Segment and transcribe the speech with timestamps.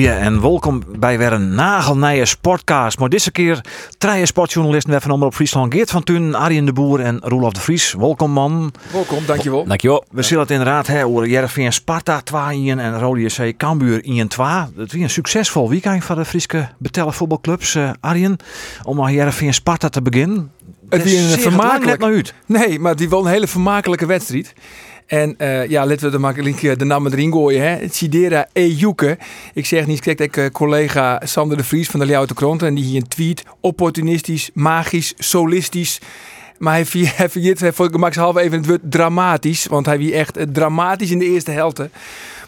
[0.00, 2.98] Goeie en welkom bij weer een nagelnije sportcast.
[2.98, 3.60] Maar deze keer
[3.98, 5.74] drie sportjournalisten weer van Omroep Friesland.
[5.74, 7.92] Geert van Thun, Arjen de Boer en Roelof de Vries.
[7.92, 8.72] Welkom man.
[8.92, 9.64] Welkom, dankjewel.
[9.64, 10.04] Dankjewel.
[10.10, 14.46] We zullen het inderdaad hebben over Jereveen Sparta 2 en Rode JC Cambuur 1 2.
[14.46, 17.74] Het was een succesvol weekend voor de Friese betellen voetbalclubs.
[17.74, 18.36] Uh, Arjen,
[18.82, 20.52] om aan Jereveen Sparta te beginnen.
[20.88, 22.34] Het was een vermakelijk- net naar uit.
[22.46, 24.54] Nee, maar die wel een hele vermakelijke wedstrijd.
[25.10, 27.62] En eh, ja, laten we er makkelijk eh, de namen erin gooien.
[27.62, 27.88] Hè.
[27.90, 29.18] Sidera Ejuke.
[29.54, 32.62] Ik zeg niet, kijk, ik, eh, collega Sander de Vries van de Leeuwarden Krant.
[32.62, 33.42] En die hier een tweet.
[33.60, 36.00] Opportunistisch, magisch, solistisch.
[36.58, 39.66] Maar hij vergeet voor Max halve even het woord dramatisch.
[39.66, 41.78] Want hij wie echt eh, dramatisch in de eerste helft.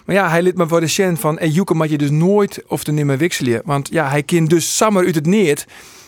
[0.04, 2.84] Maar ja, hij liet me voor de cent van Ejuke mag je dus nooit of
[2.84, 3.62] te nimmer wisselen.
[3.64, 5.66] Want ja, hij kan dus samen uit het neert.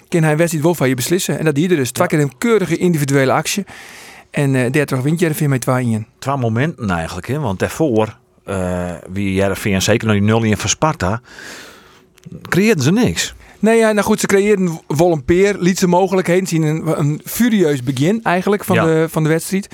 [0.09, 1.39] Kan hij wedstrijd wel van je beslissen.
[1.39, 1.91] En dat die er dus.
[1.91, 3.65] Twee keer een keurige individuele actie.
[4.35, 6.07] En eh 30 wint Jereveen met 2 in.
[6.19, 7.39] Twee momenten eigenlijk, hè?
[7.41, 11.21] want daarvoor, eh wie Jereveen zeker naar die 0 in van Sparta,
[12.49, 13.35] creëerden ze niks.
[13.59, 16.63] Nee, ja, nou goed, ze creëerden wel een peer, liet ze mogelijkheden zien.
[16.63, 18.85] Een, een furieus begin eigenlijk van, Ja.
[18.85, 19.69] de, van de wedstrijd.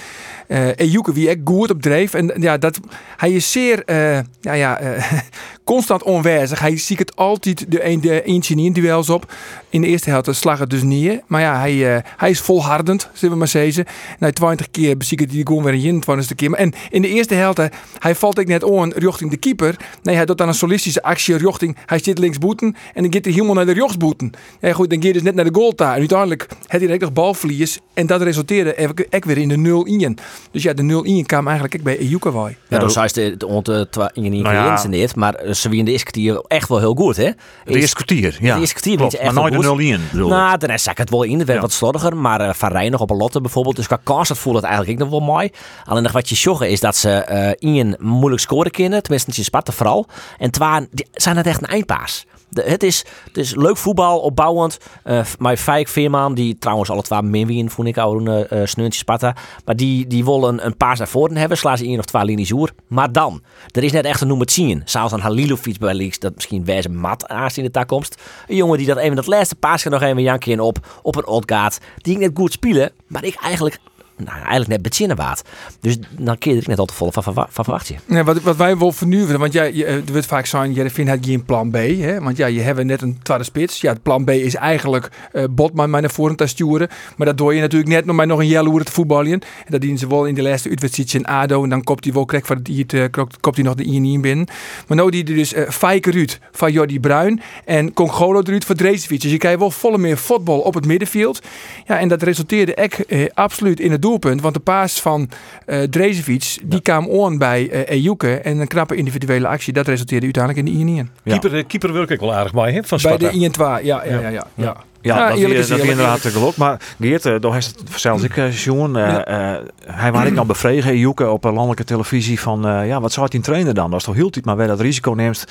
[0.50, 2.14] Eh Ejuke, wie echt goed op dreef.
[2.14, 2.80] En ja, dat,
[3.16, 5.12] hij is zeer eh, ja, ja, eh,
[5.64, 6.58] constant onwijzig.
[6.60, 9.32] Hij ziet het altijd de, een- de eentje in duels op.
[9.68, 11.20] In de eerste helft slag het dus neer.
[11.26, 13.84] Maar ja, hij, hij is volhardend, zullen we maar zeggen.
[14.18, 16.52] Na 20 keer beziek hij gewoon weer in, 20 keer.
[16.52, 17.60] En in de eerste helft,
[17.98, 19.76] hij valt ik net aan richting de keeper.
[20.02, 22.76] Nee, hij doet dan een solistische actie richting, hij zit links boeten.
[22.94, 24.30] En dan gaat hij helemaal naar de rechtsboeten.
[24.60, 25.92] Ja goed, dan gaat hij dus net naar de goal daar.
[25.94, 27.78] En uiteindelijk had hij nog balverlies.
[27.94, 28.74] En dat resulteerde
[29.08, 30.22] echt weer in de 0-1.
[30.50, 32.56] Dus ja, de 0-1 kwam eigenlijk ook bij Ejuke waai.
[32.68, 35.84] Ja, dan zei ze het ont in Nou ingrediënten niet, maar eh, ze wie in
[35.84, 37.30] de eerste kwartier echt wel heel goed, hè?
[37.64, 38.54] De eerste kwartier, ja.
[38.54, 39.78] De eerste kwartier Klopt, je echt maar nooit de goed.
[39.78, 40.00] 0 in.
[40.10, 40.32] bedoel ik.
[40.32, 41.38] Nou, daarna zak het wel in.
[41.38, 41.60] Het werd Ja.
[41.64, 42.16] wat slordiger.
[42.16, 43.76] Maar eh Van Rijn nog op een lotte bijvoorbeeld.
[43.76, 45.50] Dus qua kans dat voelde het eigenlijk ook nog wel mooi.
[45.84, 49.02] Alleen nog wat je sjoggen is dat ze eh in moeilijk scoren kunnen.
[49.02, 50.06] Tenminste, in Sparta vooral.
[50.38, 50.50] En
[50.90, 52.26] die zijn het echt een eindpaas.
[52.54, 54.78] Het, is, het is leuk voetbal, opbouwend.
[55.02, 58.66] Eh maar Fijk Veerman, die trouwens alle twee min wien, vond ik al een uh,
[58.66, 59.36] sneuntje Sparta.
[59.64, 61.58] Maar die, die willen een paas naar voren hebben.
[61.58, 62.70] Slaan ze in of twee linies oer.
[62.86, 64.82] Maar dan, er is net echt een noem het zien.
[64.84, 68.22] Zoals een Halilovic bij links, dat misschien wijze mat aanzien in de toekomst.
[68.46, 71.78] Een jongen die dat even dat laatste paasje nog even in op, op een Odgaard.
[71.96, 73.78] Die ik net goed spelen, maar ik eigenlijk,
[74.24, 75.42] nou, eigenlijk net bezinnen waard.
[75.80, 78.24] Dus dan keer ik net al te volle van, van, van je.
[78.24, 81.18] Wat, wat wij wel vernuven, want ja, je, eh, er wordt vaak zijn, Jereveen had
[81.20, 81.74] geen plan B.
[81.74, 82.20] Hè?
[82.20, 83.80] Want ja, je hebt net een tweede spits.
[83.80, 86.88] Ja, het plan B is eigenlijk eh Botman maar naar voren te sturen.
[87.16, 89.32] Maar dat doe je natuurlijk net nog maar nog een jelle te voetballen.
[89.32, 91.62] En dat dienen ze wel in de laatste uitwedstrijd in ADO.
[91.62, 93.04] En dan kopt hij wel krek van het uh,
[93.40, 94.46] kopt hij nog de INI binnen.
[94.86, 99.22] Maar nou die dus uh, Fijker uit van Jordi Bruin en Congolo eruit voor Dreeswitz.
[99.22, 101.40] Dus je krijgt wel volle meer voetbal op het middenveld.
[101.86, 104.40] Ja, en dat resulteerde echt eh, absoluut in het doelpunt.
[104.40, 105.28] Want de paas van
[105.66, 108.34] uh, Drezevic, die kwam aan bij uh, Ejuke.
[108.40, 111.38] En een knappe individuele actie, dat resulteerde uiteindelijk in de 1 Ja.
[111.38, 113.38] Keeper, keeper wil ik wel aardig bij, hè, van Bij Sparta.
[113.38, 114.28] de 1 2 ja, ja, ja.
[114.28, 114.76] ja, ja.
[115.02, 116.56] Ja, Ja, dat eerlijk is dat is eerlijk, inderdaad geluk.
[116.56, 118.66] Maar Geert, uh, daar is het zelfs ik, uh.
[118.66, 119.60] Uh, Ja.
[119.86, 123.34] hij was ik dan bevregen, Joeke, op een landelijke televisie van, ja, wat zou het
[123.34, 123.94] in trainen dan?
[123.94, 125.44] Is toch heel tijd maar wel dat risico neemt.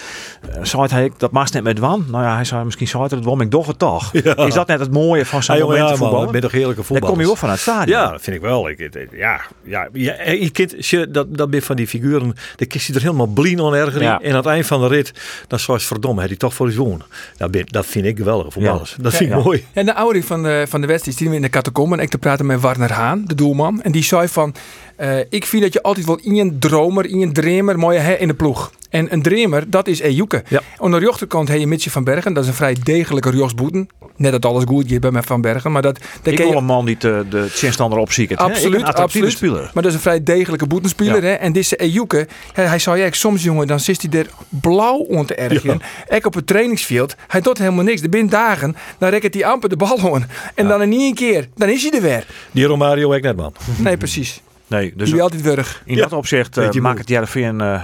[0.62, 2.06] Zei hij, dat mag net met wan.
[2.10, 4.10] Nou ja, hij zei, misschien zou het het wel, ik doch het toch.
[4.24, 4.36] Ja.
[4.38, 6.24] Is dat net het mooie van zo'n Ja, moment voetbal?
[6.24, 7.00] ik ben toch heerlijke voetbal.
[7.00, 8.00] Dan kom je wel van het stadion.
[8.00, 8.70] Ja, dat vind ik wel.
[8.70, 12.88] Ik, ja, ja, je kind, als je, dat, dat ben van die figuren, dan kiest
[12.88, 14.02] hij er helemaal blien aan erger.
[14.02, 15.12] En aan het eind van de rit,
[15.48, 17.06] dan zou je verdomme, hij die toch voor eens wonen.
[17.38, 18.96] Dat, ben, dat vind ik geweldige voetballers.
[19.00, 19.38] Dat vind ik.
[19.44, 19.66] Mooi.
[19.74, 21.96] En de oude van de, van de wedstrijd zien we in de catacombe.
[21.96, 23.82] En ik te praten met Warner Haan, de doelman.
[23.82, 24.54] En die zei van,
[25.00, 28.14] eh, ik vind dat je altijd wel in een dromer, in een dreamer, mooie hè
[28.14, 28.72] in de ploeg.
[28.90, 30.44] En een dreamer, dat is Ejuke.
[30.48, 30.62] Ja.
[30.78, 32.34] Aan de rechterkant heb je Mitje van Bergen.
[32.34, 33.88] Dat is een vrij degelijke rechtsboeten.
[34.16, 35.72] Net dat alles goed gaat bij mij van Bergen.
[35.72, 38.38] Maar dat, daar Ik wil je- een man die de, de tegenstander opziekt.
[38.38, 39.32] Absoluut, absoluut.
[39.32, 39.72] speler.
[39.74, 41.24] Maar dat is een vrij degelijke boetenspeler.
[41.24, 41.32] Hè?
[41.34, 45.26] En deze Ejuke, hij, hij zei, ja, soms jongen, dan zit hij er blauw om
[45.26, 45.82] te ergen.
[46.10, 48.02] Ik op het trainingsveld, hij doet helemaal niks.
[48.02, 50.28] Er binnen dagen, dan rekt hij amper de bal aan.
[50.56, 52.26] En dan in één keer, dan is hij er weer.
[52.52, 53.54] Die Romario ik net man.
[53.78, 54.42] Nee, precies.
[54.70, 55.82] Nee, dus Dus altijd wurg.
[55.86, 56.02] in Ja.
[56.02, 57.84] dat opzicht uh, maakt het Jereveen uh,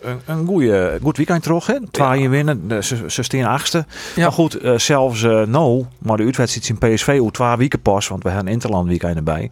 [0.00, 1.66] een, een goeie, goed weekend terug.
[1.66, 1.74] Hè?
[1.90, 3.84] Twee winnen, de- ze, staan achtste.
[4.14, 4.22] Ja.
[4.22, 8.08] Maar goed, eh, zelfs eh nou, maar de uitwedstrijd in PSV hoe twee weken pas,
[8.08, 9.50] want we hebben een Interland weekend erbij.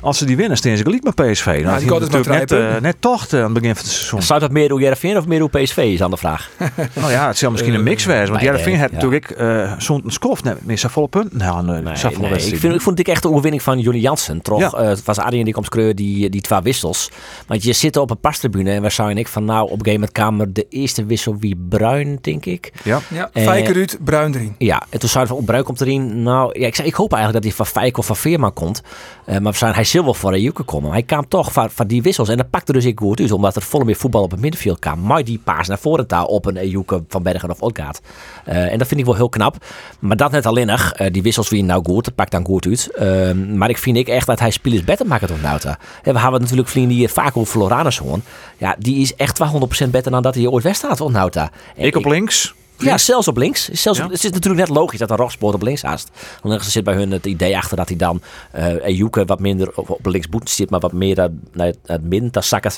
[0.00, 1.60] Als ze die winnen, staan ze gelijk met PSV.
[1.64, 4.22] Nou, die die natuurlijk net, eh, net tocht aan het begin van het seizoen.
[4.22, 6.50] Zou dat meer door Jereveen of meer door PSV is aan de vraag.
[6.94, 8.94] nou ja, het zal misschien een mix zijn, want Jereveen heeft ja.
[8.94, 11.38] natuurlijk eh zo'n skof net meer zo volle punten.
[11.38, 11.92] Nou, nee, Nee.
[12.32, 14.42] Ik, vind, ik vond het echt de overwinning van Johnny Jansen.
[14.42, 14.84] Toch, Ja.
[14.84, 17.10] het was Arjen die komt kreuren die, die twee wissels.
[17.46, 19.92] Want je zit op een pastribune en waar zou ik van nou op een gegeven
[20.00, 22.72] moment kamer de eerste wissel wie Bruin, denk ik.
[22.84, 23.00] Ja.
[23.10, 24.54] Ja, Eh, Fijker uit, Bruin erin.
[24.58, 26.22] Ja, en toen zeiden we van, oh, Bruin komt erin.
[26.22, 28.82] Nou, ja, ik, zei, ik hoop eigenlijk dat hij van Fijk of van Veerman komt.
[29.24, 30.84] Eh, maar we zijn, hij zal wel voor Ejuke komen.
[30.88, 32.28] Maar hij kwam toch van, van die wissels.
[32.28, 34.78] En dat pakte dus ik goed uit, omdat er volle meer voetbal op het middenveld
[34.78, 35.02] kwam.
[35.02, 38.00] Maar die paas naar voren daar op een Ejuke van Bergen of Odgaard.
[38.44, 39.56] Eh en dat vind ik wel heel knap.
[39.98, 40.92] Maar dat net alleen nog.
[40.92, 42.90] eh, die wissels wie nou goed, dat pakt dan goed uit.
[42.94, 45.78] Eh, maar ik vind ik echt dat hij spelers beter maakt dan Nauta.
[46.02, 48.22] En we hebben natuurlijk vrienden die vaak over Floranus horen.
[48.56, 49.57] Ja, die is echt 200%
[49.90, 51.50] beter dan dat hij ooit west staat van Nauta.
[51.76, 52.54] En Ik op links.
[52.78, 53.68] ja, zelfs op links.
[53.68, 54.04] Zelfs Ja.
[54.04, 56.10] op- het is natuurlijk net logisch dat een Rogspoor op links haast.
[56.42, 59.70] Want er zit bij hun het idee achter dat hij dan eh Ejuke wat minder
[59.74, 62.72] op, op links boet zit, maar wat meer naar, naar het, het midden te zakken.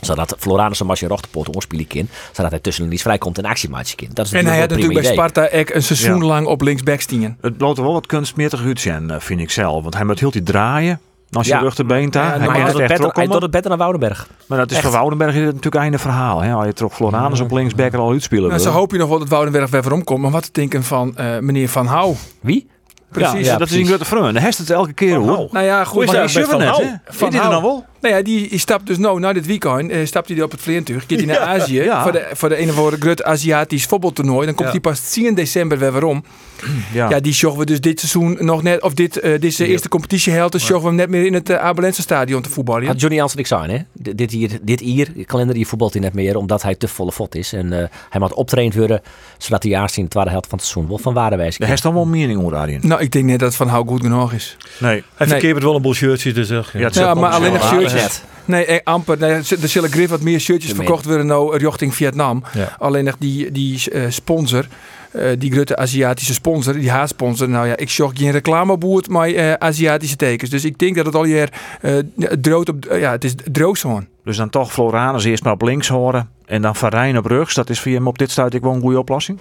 [0.00, 2.08] Zodat Floranus en Marcia Rochterpoort oorspelen kan.
[2.32, 4.08] Zodat hij tussen de vrijkomt en actiemaatje kan.
[4.12, 6.24] Dat is En hij had natuurlijk bij Sparta ook een seizoen Ja.
[6.26, 7.36] lang op linksback stien.
[7.40, 9.82] Het bloot er wel wat kunstmetig uit zijn, eh, vind ik zelf.
[9.82, 11.00] Want hij moet heel die draaien.
[11.32, 11.60] Als je Ja.
[11.60, 12.24] rug de been daar.
[12.24, 13.30] Ja, hij het doet beter- hij terugkomen.
[13.30, 14.28] doet het beter naar Woudenberg.
[14.46, 14.86] Maar dat is Echt.
[14.86, 16.40] voor Woudenberg is het natuurlijk einde verhaal.
[16.42, 16.52] Hè?
[16.52, 19.28] Als je toch Floranus op linksback er al uitspelen Nou, hoop je nog wel dat
[19.28, 20.20] Woudenberg weer waarom komt.
[20.22, 22.14] Maar wat te denken van eh, meneer Van Hou?
[22.40, 22.66] Wie?
[23.10, 23.46] Precies.
[23.46, 24.34] Ja, dat is een grote vreun.
[24.34, 25.48] Hij heeft het elke keer hoor.
[25.52, 26.02] Nou ja, Hoe goed.
[26.02, 26.82] is Maar dat die Van net, Hou?
[26.82, 27.62] Weet je er nou Hou.
[27.62, 27.84] wel?
[28.02, 30.60] Nou ja, die, die stapt dus nou, na dit weekend, eh, stapt hij op het
[30.60, 31.00] vliegtuig.
[31.08, 32.02] Gaat hij naar Azië Ja.
[32.02, 34.46] voor, de, voor de een of andere groot Aziatisch voetbaltoernooi.
[34.46, 34.72] Dan komt Ja.
[34.74, 36.24] hij pas 10 december weer waarom.
[36.92, 37.08] Ja.
[37.10, 40.58] Ja, die zochten we dus dit seizoen nog net, of dit, eh deze eerste competitiehelte,
[40.58, 42.86] zochten we hem net meer in het uh, Abelense stadion te voetballen.
[42.86, 43.78] Had Johnny Jansen ik zijn, hè?
[44.02, 46.88] D- Dit hier, dit hier, de kalender hier voetbalt hij net meer, omdat hij te
[46.88, 47.52] volle fot is.
[47.52, 49.00] En eh, hij moet optraind worden,
[49.38, 51.82] zodat hij juist in de tweede helft van het seizoen wel van waarde Daar heeft
[51.82, 52.80] dan wel mening over daarin.
[52.82, 54.56] Nou, ik denk net dat Van Hou goed genoeg is.
[54.78, 54.90] Nee.
[54.92, 55.28] Hij Nee.
[55.28, 56.48] verkeert met wel een boel shirtjes, dus.
[56.48, 57.68] Ja, het Ja, maar alleen nog aan.
[57.94, 58.24] Net.
[58.44, 59.18] Nee, eh, amper.
[59.18, 62.42] Nee, er zullen grif wat meer shirtjes De verkocht worden nou richting Vietnam.
[62.52, 62.76] Ja.
[62.78, 64.66] Alleen nog die, die eh, sponsor,
[65.12, 67.48] eh, die grote Aziatische sponsor, die haatsponsor.
[67.48, 70.50] Nou ja, ik zag geen reclameboerd maar eh, Aziatische tekens.
[70.50, 71.48] Dus ik denk dat het al hier
[71.80, 71.98] eh
[72.40, 73.80] droog op, eh, ja, het is droog.
[74.24, 76.28] Dus dan toch Floranus eerst maar op links horen.
[76.46, 77.54] En dan Van Rijn op rechts.
[77.54, 79.38] Dat is voor hem op dit stuit ik wel een goede oplossing.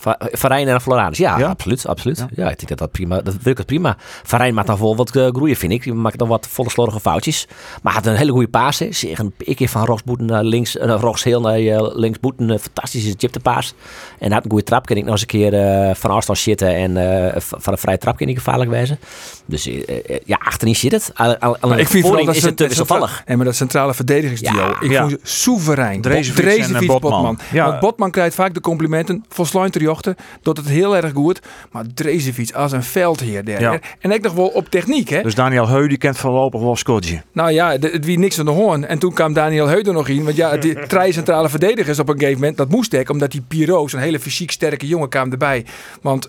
[0.00, 1.48] Va- Varijn en Floranus, ja, Ja?
[1.48, 1.86] absoluut.
[1.86, 2.18] absoluut.
[2.18, 2.26] Ja.
[2.34, 2.50] Ja.
[2.50, 3.96] ik denk dat dat prima, dat werkt prima.
[4.22, 5.82] Varijn maakt dan wel wat eh, groeien, vind ik.
[5.82, 7.46] Die maakt dan wat volle slordige foutjes.
[7.82, 8.76] Maar had een hele goede paas.
[8.76, 12.48] Zeg een keer van Roxboeten naar links, uh, Rox heel naar uh, linksboeten.
[12.50, 13.74] Een fantastische chipte paas.
[14.18, 14.86] En had een goede trap.
[14.86, 16.96] Kan ik nog eens een keer eh, van afstand zitten en
[17.26, 18.98] eh, van een vrije trap kan ik gevaarlijk wijzen.
[19.46, 21.10] Dus eh, eh, ja, achterin zit het.
[21.14, 23.22] Al, al, al Maar ik vind vooral dat is het te wisselvallig.
[23.24, 24.56] En maar dat centrale verdedigingsduo.
[24.60, 24.76] Ja.
[24.80, 24.98] ik Ja.
[25.00, 26.02] vond ze soeverein.
[26.02, 26.88] En, eh, Botman.
[27.00, 27.38] Botman.
[27.52, 27.66] Ja.
[27.68, 30.16] Want Botman krijgt vaak de complimenten van Sluiterjochten.
[30.42, 31.40] Dat het heel erg goed.
[31.70, 33.44] Maar Drezefiets als een veldheer.
[33.44, 33.70] Der, Ja.
[33.72, 33.76] hè.
[34.00, 35.08] En ik nog wel op techniek.
[35.08, 35.22] Hè?
[35.22, 37.22] Dus Daniel Heu die kent voorlopig wel Scotje.
[37.32, 38.86] Nou ja, het wie niks aan de hoorn.
[38.86, 40.24] En toen kwam Daniel Heuder nog in.
[40.24, 42.56] Want ja, die drie centrale verdedigers op een gegeven moment.
[42.56, 45.64] Dat moest ik, omdat die Piro, zo'n hele fysiek sterke jongen, kwam erbij.
[46.02, 46.28] Want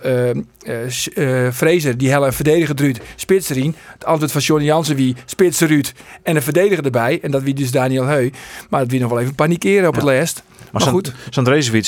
[0.88, 3.76] S- eh, Fraser, die hele een verdediger druut, spits erin.
[3.94, 5.94] Het antwoord van Johnny Jansen wie spits eruit
[6.24, 7.20] en een verdediger erbij.
[7.22, 8.30] En dat wie dus Daniel Heu.
[8.70, 10.44] Maar het wie nog wel even panikeren op het lijst.
[10.72, 11.14] Maar, goed,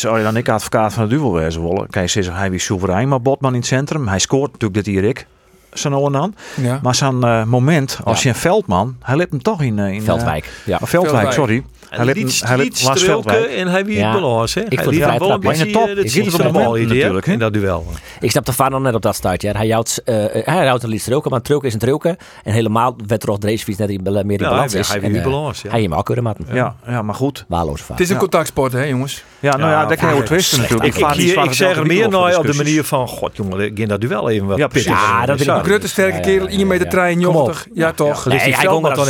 [0.06, 1.88] als je dan ik advocaat van de duivel wezen willen.
[1.90, 4.08] Kan je zeggen, hij wie soeverein, maar Botman in het centrum.
[4.08, 5.26] Hij scoort natuurlijk dit hier ik.
[5.74, 6.36] Zo nou en dan.
[6.62, 6.80] ja.
[6.84, 8.30] Maar zo'n eh, moment, als Ja.
[8.30, 9.80] je een Veldman, hij liep hem toch in...
[9.80, 10.50] eh, in eh, Veldwijk.
[10.66, 10.78] Ja.
[10.82, 11.32] oh, Veldwijk, Veldwijk.
[11.34, 11.64] sorry.
[11.90, 13.58] Hij liet, hij liet Lars strulken Veldwijk.
[13.58, 14.12] en hij wie Ja.
[14.12, 14.54] het balans.
[14.54, 14.62] Hè?
[14.62, 15.88] Ik Hij vond liet hem wel een de beetje top.
[15.88, 17.86] het het bal moment idee, natuurlijk, in dat duel.
[18.20, 19.42] Ik snap de vader net op dat stuit.
[19.42, 19.52] Ja.
[19.52, 20.16] Hij houdt, eh,
[20.46, 22.18] hij houdt een liefst roken, maar een is een trucken.
[22.44, 24.88] En helemaal werd er ook Dreesfiets net in, meer in Ja, balans hij- is.
[24.88, 25.70] hij die eh, balans, ja.
[25.70, 26.46] Hij hem ook kunnen maken.
[26.54, 27.46] Ja, ja, maar goed.
[27.48, 28.00] Waarloze vaart.
[28.00, 29.24] Het is een contactsport, hè jongens.
[29.40, 30.96] Ja, nou ja, dat kan je ook twisten natuurlijk.
[30.96, 33.08] Ik, zeg er meer naar op de manier van...
[33.08, 34.68] God jongen, ging dat duel even wat Ja.
[34.74, 35.64] Ja, dat vind ik.
[35.66, 36.92] Grote sterke kerel, ja, 1 meter ja.
[36.92, 37.68] 83.
[37.74, 38.24] Ja, toch.
[38.24, 39.08] Hij kon dat dan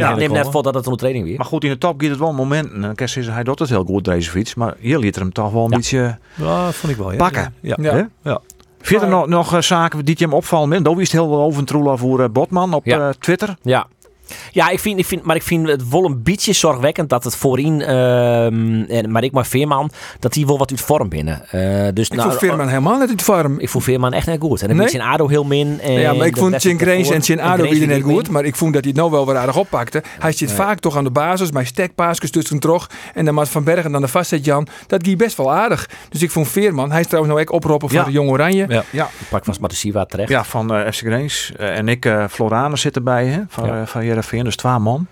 [0.00, 1.36] net, neem net voor dat het een training weer.
[1.36, 2.80] Maar goed, in de top gaat het wel momenten.
[2.80, 4.54] Dan kan je zeggen, hij doet het heel goed, deze fiets.
[4.54, 7.10] Maar hier liet hem toch wel een beetje Ja, vond ik wel.
[7.10, 7.16] Ja.
[7.16, 7.54] pakken.
[7.60, 7.76] Ja.
[7.80, 8.08] Ja.
[8.22, 8.40] Ja.
[8.80, 10.82] Verder nog, nog eh, zaken die je hem opvallen.
[10.82, 13.56] Daar is het heel veel over een troela voor eh, Botman op eh, Twitter.
[13.62, 13.86] Ja.
[14.52, 17.36] Ja, ik vind, ik vind, maar ik vind het wel een beetje zorgwekkend dat het
[17.36, 21.42] voorin, ehm en, maar ik maar Veerman, dat die wel wat uit vorm binnen.
[21.50, 23.58] Eh, dus Ik vond Veerman helemaal net uit vorm.
[23.60, 24.62] Ik vond Veerman echt net goed.
[24.62, 24.88] En dan Nee?
[24.88, 25.80] vind Ado heel min.
[25.80, 28.28] En Ja, maar ik vond Grace daarvoor- en Chin Ado weer net goed.
[28.30, 30.02] Maar ik vond dat hij het nou wel weer aardig oppakte.
[30.18, 32.90] Hij zit vaak toch aan de basis, bij stekpaasjes tussen terug.
[33.14, 34.66] En dan Maas van Bergen dan de vastzet Jan.
[34.86, 35.88] Dat ging best wel aardig.
[36.08, 38.04] Dus ik vond Veerman, hij is trouwens nou ook oproepen voor Ja.
[38.04, 38.64] de Jong Oranje.
[38.68, 38.84] Ja.
[38.90, 40.28] Ja, Pak vast maar de Siwa terecht.
[40.28, 41.52] ja van eh FC Greens.
[41.58, 43.80] Eh, en ik, eh Floranus zit erbij, hè, van, Ja.
[43.80, 44.44] eh van Jereveen.
[44.44, 45.06] Dus twee man.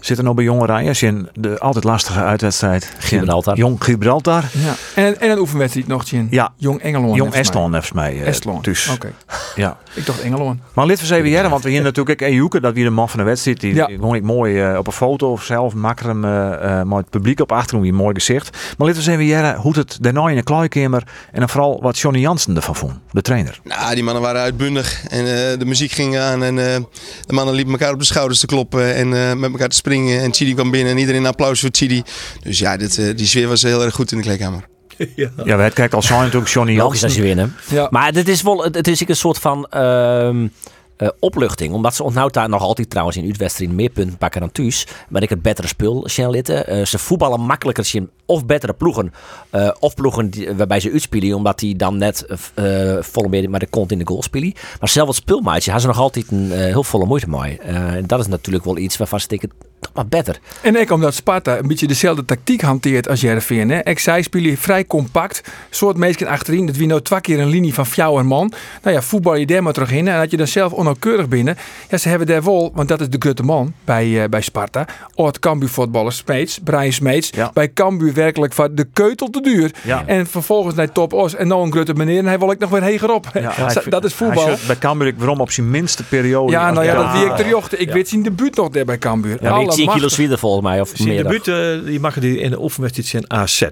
[0.00, 2.92] Zitten nog bij jonge Rijers in de altijd lastige uitwedstrijd.
[2.98, 3.56] Gibraltar.
[3.56, 4.44] Jong Gibraltar.
[4.52, 4.74] Ja.
[4.94, 6.26] En, en een oefenwedstrijd nog zien.
[6.30, 6.52] Ja.
[6.56, 7.16] Jong Engeland.
[7.16, 7.40] Jong volgens mij.
[7.40, 8.20] Estland heeft mij.
[8.20, 8.64] eh, Estland.
[8.64, 9.12] Dus, Oké.
[9.54, 9.76] ja.
[9.94, 10.60] Ik dacht Engeland.
[10.74, 13.18] Maar lid van CWR, want we hier natuurlijk ook Ejuke, dat wie de man van
[13.18, 13.60] de wedstrijd.
[13.60, 13.88] Die Ja.
[13.88, 17.40] ik mooi eh, op een foto of zelf makker hem eh, eh, met het publiek
[17.40, 18.56] op achtergrond, wie mooi gezicht.
[18.78, 21.02] Maar lid van CWR, hoe het daarna in de kleikamer
[21.32, 23.60] en dan vooral wat Johnny Jansen ervan vond, de trainer.
[23.64, 26.80] Nou, die mannen waren uitbundig en eh, de muziek ging aan en eh,
[27.26, 30.22] de mannen liepen elkaar op de schouders te kloppen en eh, met elkaar te springen.
[30.22, 32.02] En Chidi kwam binnen en iedereen een applaus voor Chidi.
[32.42, 34.68] Dus ja, dit, eh, die sfeer was heel erg goed in de kleedkamer.
[35.16, 35.30] ja.
[35.44, 37.54] Ja, we het kijken al zijn natuurlijk Johnny Logisch als je winnen.
[37.70, 37.86] Ja.
[37.90, 40.48] Maar dit is wel, het is een soort van ehm,
[40.96, 41.72] eh, opluchting.
[41.72, 44.86] Omdat ze onthoudt daar nog altijd trouwens in uitwedstrijden meer punten pakken dan thuis.
[45.08, 46.66] Maar ik het betere spul zien litten.
[46.66, 49.12] Eh, ze voetballen makkelijker zien of betere ploegen.
[49.50, 51.36] eh, of ploegen die, waarbij ze uitspelen.
[51.36, 54.52] Omdat die dan net eh volle meer maar de kont in de goal spelen.
[54.80, 57.58] Maar zelf het spulmaatje hebben ze nog altijd een eh, heel volle moeite mee.
[57.58, 59.67] Eh, en dat is natuurlijk wel iets waarvan ze denken, toch
[59.98, 60.38] maar beter.
[60.62, 63.70] En ik omdat Sparta een beetje dezelfde tactiek hanteert als Jereveen.
[63.70, 63.80] hè.
[63.82, 65.42] Ik zei spelen vrij compact.
[65.70, 66.66] Soort mensen achterin.
[66.66, 68.52] Dat wie nou twee keer een linie van jou en man.
[68.82, 70.08] Nou ja, voetbal je daar maar terug in.
[70.08, 71.56] En dat je dan zelf onnauwkeurig binnen.
[71.88, 74.86] Ja, ze hebben daar wel, want dat is de grote man bij, eh, bij Sparta.
[75.14, 77.30] Oud Cambuur voetballer Smeets, Brian Smeets.
[77.34, 77.50] Ja.
[77.54, 79.70] Bij Cambuur werkelijk van de keutel te duur.
[79.84, 80.02] Ja.
[80.06, 81.34] En vervolgens naar Top Os.
[81.34, 82.18] En nou een grote meneer.
[82.18, 83.26] En hij wil ik nog weer heger op.
[83.34, 83.52] Ja,
[83.88, 84.50] dat is voetbal.
[84.66, 86.52] Bij Cambuur waarom op zijn minste periode.
[86.52, 87.36] Ja, nou ja, dat wie ik Ja.
[87.36, 87.76] ter jochte.
[87.76, 89.38] Ik weet zien debuut nog daar bij Cambuur.
[89.40, 90.24] Ja, weet 10 kilo Allemachtig.
[90.24, 90.80] zwier volgens mij.
[90.80, 91.22] Of Zijn meer.
[91.22, 93.62] debuut, die maken die in de oefenwedstrijd zijn AZ.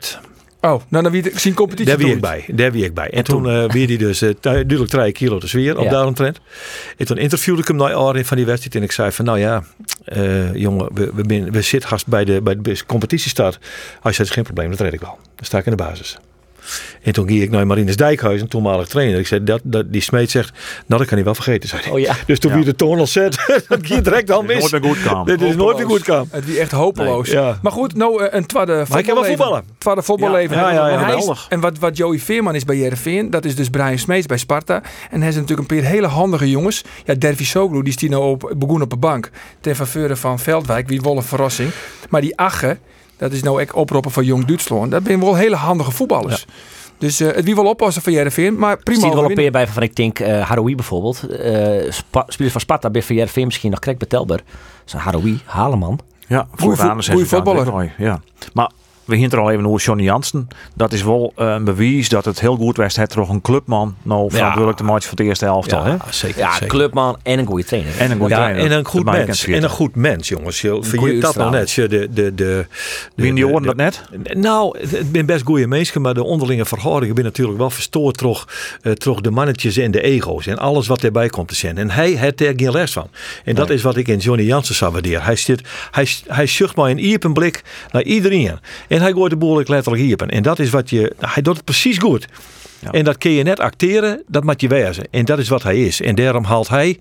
[0.61, 2.45] Oh, nou dan wie ik zien competitie Daar wie ik bij.
[2.53, 3.11] Daar wie ik bij.
[3.11, 5.91] En toen eh weer die dus uh, duidelijk 3 kilo te zwier op Ja.
[5.91, 6.41] daaromtrent.
[6.97, 8.75] En toen interviewde ik hem naar Arie van die wedstrijd.
[8.75, 9.63] En ik zei van nou ja,
[10.05, 13.59] eh, jongen, we, we, ben- we zitten haast bij de, bij de competitiestart.
[14.03, 15.19] Het is geen probleem, dat red ik wel.
[15.35, 16.17] Dan sta ik in de basis.
[17.03, 19.19] En toen ging ik naar Marines Dijkhuizen, toenmalig trainer.
[19.19, 20.51] Ik zei, dat, dat, die smeet zegt,
[20.87, 21.69] nou dat kan hij wel vergeten.
[21.69, 21.83] Zei.
[21.91, 22.15] Oh ja.
[22.27, 22.57] Dus toen Ja.
[22.57, 23.37] wie de toon al zet,
[23.69, 24.71] dat ging direct al Dit is mis.
[24.71, 25.25] nooit meer goed kwam.
[25.27, 26.29] Dit is nooit meer goed kwam.
[26.31, 27.29] Het wie echt hopeloos.
[27.29, 27.59] Nee, ja.
[27.63, 29.65] Maar goed, nou eh, een tweede Maar ik kan wel voetballen.
[29.79, 30.57] Tweede voetballeven.
[30.57, 31.47] Ja, ja, ja, is- geweldig.
[31.49, 34.83] En wat, wat Joey Veerman is bij Jereveen, dat is dus Brian Smeets bij Sparta.
[35.11, 36.85] En hij is natuurlijk een paar hele handige jongens.
[37.05, 39.31] Ja, Dervi Soglu, die is die nou op, begonnen op de bank.
[39.61, 41.71] Ten faveur van Veldwijk, wie wel een verrassing.
[42.09, 42.79] Maar die Ache,
[43.17, 44.91] dat is nou echt oproepen van Jong Duitsland.
[44.91, 46.47] Dat zijn wel hele handige voetballers.
[46.99, 49.01] Dus eh, het wie wel oppassen van Jereveen, maar prima.
[49.01, 51.23] Zie er wel een bij van ik denk uh, Haroui bijvoorbeeld.
[51.29, 54.41] eh Spa spelers van Sparta bij VRV misschien nog krek betelbaar.
[54.85, 55.99] Zo'n Haroui, Haleman.
[56.27, 56.83] Ja, voor vo-
[57.13, 57.95] goeie voetballer.
[57.99, 58.21] Ja.
[58.53, 58.71] Maar
[59.07, 60.49] we hinten er al even over Johnny Jansen.
[60.75, 62.97] Dat is wel eh, een bewijs dat het heel goed was.
[62.97, 63.97] Het toch een clubman.
[64.03, 65.85] Nou, verantwoordelijk de match voor de eerste helft al.
[65.85, 65.91] Hè?
[65.91, 66.39] Ja, zeker.
[66.39, 66.67] Ja, zeker.
[66.67, 67.93] clubman en een goede trainer.
[67.99, 68.65] En een goede Ja, trainer.
[68.65, 69.47] en een goed mens.
[69.47, 70.61] En een goed mens, jongens.
[70.61, 71.55] Je vergeet dat nou uitstraling.
[71.55, 71.71] net.
[71.73, 72.67] Je De, de, de,
[73.15, 74.03] de, die de- hoorden de- dat net?
[74.43, 78.49] Nou, het zijn best goede mensen, maar de onderlinge verhoudingen zijn natuurlijk wel verstoord toch,
[78.83, 81.79] eh, toch de mannetjes en de ego's en alles wat erbij komt te zijn.
[81.79, 83.09] En hij heeft er geen les van.
[83.45, 85.23] En dat is wat ik in Johnny Jansen zou waarderen.
[85.23, 85.61] Hij, zit,
[85.91, 88.59] hij, hij zucht maar een iepen blik naar iedereen.
[88.89, 90.29] En hij gooit de boel ook letterlijk iepen.
[90.29, 92.27] En dat is wat je, hij doet het precies goed.
[92.79, 92.91] Ja.
[92.91, 95.05] En dat kun je net acteren, dat moet je wezen.
[95.11, 96.01] En dat is wat hij is.
[96.01, 96.99] En daarom haalt hij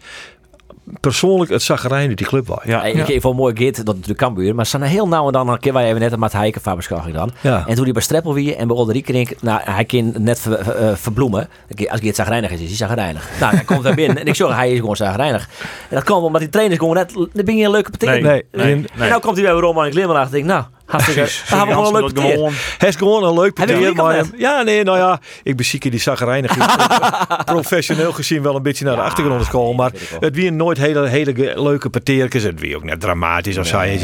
[0.99, 2.61] persoonlijk het zagrijn uit die club wel.
[2.63, 2.83] Ja.
[2.83, 4.55] Ik geef wel mooi git, dat natuurlijk Cambuur.
[4.55, 6.59] Maar ze zijn heel nauw en dan een keer waar je even net met Heike
[6.59, 7.31] Faberschouw gedaan.
[7.41, 7.63] Ja.
[7.67, 10.95] En toen hij bij Streppel weer en bij ik, nou hij kan net ver, eh,
[10.95, 11.49] verbloemen.
[11.87, 13.29] Als Geert zagrijnig is, is hij zagrijnig.
[13.39, 15.49] Nou, hij komt daar binnen en ik zeg, hij is gewoon zagrijnig.
[15.89, 18.21] En dat komt omdat die trainers gewoon net, dan ben je een leuke partij.
[18.21, 18.73] Nee, nee.
[18.73, 20.29] En nou komt hij bij Roma en ik glimlach.
[20.29, 23.57] denk nou, hartstikke, hebben we gewoon een gewoon- Hij is gewoon een leuk
[23.95, 24.31] Maar net?
[24.37, 26.57] ja, nee, nou ja, ik beziek die zagrijnig.
[27.45, 29.75] professioneel gezien wel een beetje naar de achtergrond is komen.
[29.75, 32.43] Maar het wie nooit hele, hele leuke parteertjes.
[32.43, 34.03] Het wie ook net dramatisch of saai is.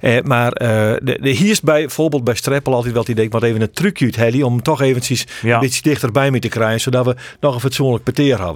[0.00, 0.68] Eh, maar eh,
[1.02, 4.04] de, hier is bij, bijvoorbeeld bij Streppel altijd wel het idee, moet even een trucje
[4.04, 6.80] uit Helly om toch eventjes een beetje dichterbij mee te krijgen.
[6.80, 8.04] Zodat we nog een fatsoenlijk.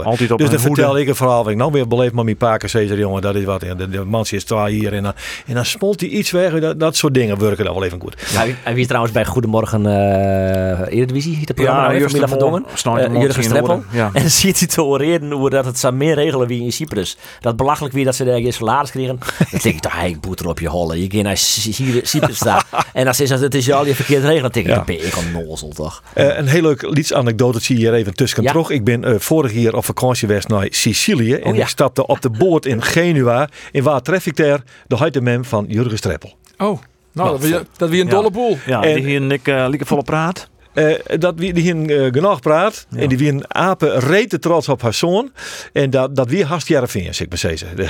[0.06, 1.42] Altijd op dus dan vertel ik een verhaal.
[1.42, 2.70] wat Ik nou weer beleefd met mijn paken.
[2.70, 3.60] Zei ze, jongen, dat is wat.
[3.60, 4.92] De, de man is twee hier.
[4.92, 5.12] En dan,
[5.46, 6.60] en dan smolt hij iets weg.
[6.60, 8.14] Dat, dat soort dingen werken dan wel even goed.
[8.32, 12.64] Hij, hij wie trouwens bij Goedemorgen eh Eredivisie, het programma Ja, nou van Dongen.
[12.84, 13.72] Eh, Jurgen Streppel.
[13.74, 14.10] horen, ja.
[14.12, 17.16] En ziet hij te oreren hoe dat het zou meer regelen wie in Cyprus.
[17.40, 19.18] Dat belachelijk weer dat ze daar eens salaris kregen.
[19.50, 21.00] Dan denk ik toch, hey, boeter op je holle.
[21.02, 22.64] Je gaat naar Cy- Cy- Cyprus daar.
[22.92, 24.76] En als is het is al je verkeerd regelen, dan denk ik, Ja.
[24.76, 26.02] dan ben ik een nozel toch.
[26.14, 28.50] Eh, een heel leuk liedsanekdote zie je hier even tussen Ja.
[28.50, 28.70] terug.
[28.70, 31.34] Ik ben eh, vorig jaar op vakantie geweest naar Sicilië.
[31.34, 31.62] en Oh ja.
[31.62, 33.48] ik stapte op de boot in Genua.
[33.72, 34.62] En waar tref ik daar?
[34.86, 36.34] De huitemem van Jurgen Streppel.
[36.58, 36.78] Oh,
[37.16, 38.58] nou, dat wie, dat wie een dolle boel.
[38.66, 40.48] Ja, En- die hier en ik uh, volle praat.
[40.76, 42.86] Eh, dat wie die hier eh, genoeg praat.
[42.96, 45.30] En die wie een apen rete trots op haar zoon.
[45.72, 47.68] En dat, dat wie hast Jereveen, zeg ik maar zeggen.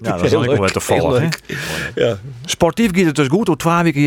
[0.00, 1.28] Ja, dat is ook wel te volgen.
[1.94, 2.16] Ja.
[2.44, 3.46] Sportief gaat het dus goed.
[3.46, 4.00] Door twee weken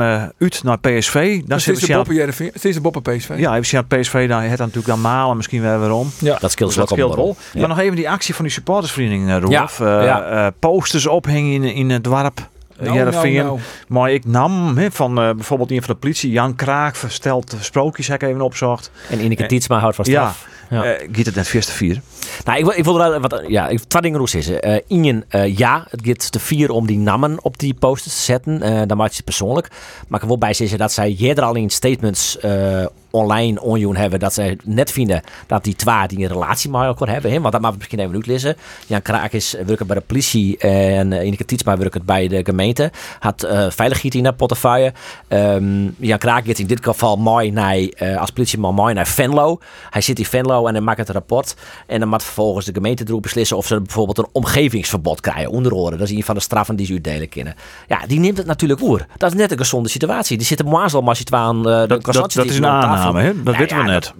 [0.00, 1.36] uh, uit naar PSV.
[1.38, 2.04] Dan Dat is aan...
[2.14, 2.50] Jereveen.
[2.52, 3.30] Het is de boppen PSV.
[3.36, 4.28] Ja, even zien PSV.
[4.28, 6.10] Dan het natuurlijk dan malen misschien wel weer om.
[6.18, 6.38] Ja.
[6.40, 7.36] Dat scheelt Dus wel.
[7.52, 7.60] Ja.
[7.60, 9.78] Maar nog even die actie van die supportersvereniging, uh, Rolf.
[9.78, 10.44] Ja, Uh, ja.
[10.46, 12.50] uh, posters ophangen in, in het dorp.
[12.84, 13.34] Nou, Heerenveen.
[13.34, 13.58] nou, nou.
[13.88, 18.22] Maar ik nam van eh, bijvoorbeeld een van de politie, Jan Kraak, versteld sprookjes, heb
[18.22, 18.90] ik even opzocht.
[19.10, 20.50] En Ineke Tietsma houdt van Ja, straf.
[20.70, 20.84] Ja.
[20.84, 22.00] Eh, Giet het net feest te vier.
[22.44, 24.48] Nou, ik wil, ik wil er wat, ja, ik, twee dingen roes is.
[24.48, 28.20] eh Ingen, eh, ja, het gaat te vier om die namen op die posters te
[28.22, 28.62] zetten.
[28.62, 29.68] eh dan maakt je het persoonlijk.
[30.08, 34.18] Maar ik wil bij zeggen dat zij eerder al in statements eh, online onjoen hebben
[34.18, 37.30] dat zij net vinden dat die twee die een relatie met elkaar hebben.
[37.30, 37.40] Hè?
[37.40, 38.56] Want dat mag misschien even uitlezen.
[38.86, 42.90] Jan Kraak is werkt bij de politie en uh, Ineke Tietsma werkt bij de gemeente.
[43.18, 44.92] Had uh, veiligheid in de portefeuille.
[45.28, 49.58] Ehm, Jan Kraak gaat in dit geval mooi naar, uh, als politieman mooi naar Venlo.
[49.90, 51.54] Hij zit in Venlo en hij maakt het rapport.
[51.86, 55.50] En dan moet vervolgens de gemeente erop beslissen of ze bijvoorbeeld een omgevingsverbod krijgen.
[55.50, 55.98] Onderhoren.
[55.98, 57.54] Dat is een van de straffen die ze uitdelen kunnen.
[57.88, 59.06] Ja, die neemt het natuurlijk oer.
[59.16, 60.36] Dat is net een gezonde situatie.
[60.36, 63.34] Die zit een moazel het aan uh, dat, dat, dat is een aanname, hè?
[63.34, 64.14] Dat nou, weten ja, we net.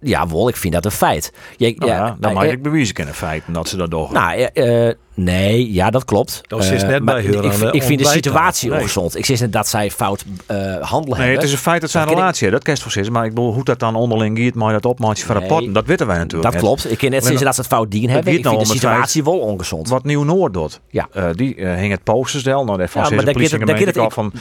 [0.00, 1.32] Ja, wel, ik vind dat een feit.
[1.56, 4.12] Je, nou ja, ja, dan mag uh, ik bewijzen kennen feiten dat ze dat doen.
[4.12, 6.40] Nou, uh, nee, ja, dat klopt.
[6.42, 8.78] Dat is net bij ik, ik, ik vind de situatie nee.
[8.78, 9.16] ongezond.
[9.16, 11.34] Ik zeg niet dat zij fout uh, handelen Nee, hebben.
[11.34, 12.64] het is een feit dat zij een relatie hebben.
[12.64, 15.34] Dat kerst voor Maar ik bedoel, hoe dat dan onderling gaat, maar dat opmaatje van
[15.34, 15.44] Nee.
[15.44, 16.42] rapporten, dat weten wij natuurlijk.
[16.42, 16.62] Dat net.
[16.62, 16.90] klopt.
[16.90, 18.32] Ik kan net zeggen dat ze het fout dienen hebben.
[18.32, 19.88] Ik vind nou de situatie wel ongezond.
[19.88, 20.80] Wat Nieuw Noord doet.
[20.90, 21.08] Ja.
[21.32, 24.32] Die hing het posters Nou, daar van Ja, ja, maar de politie gemeente van,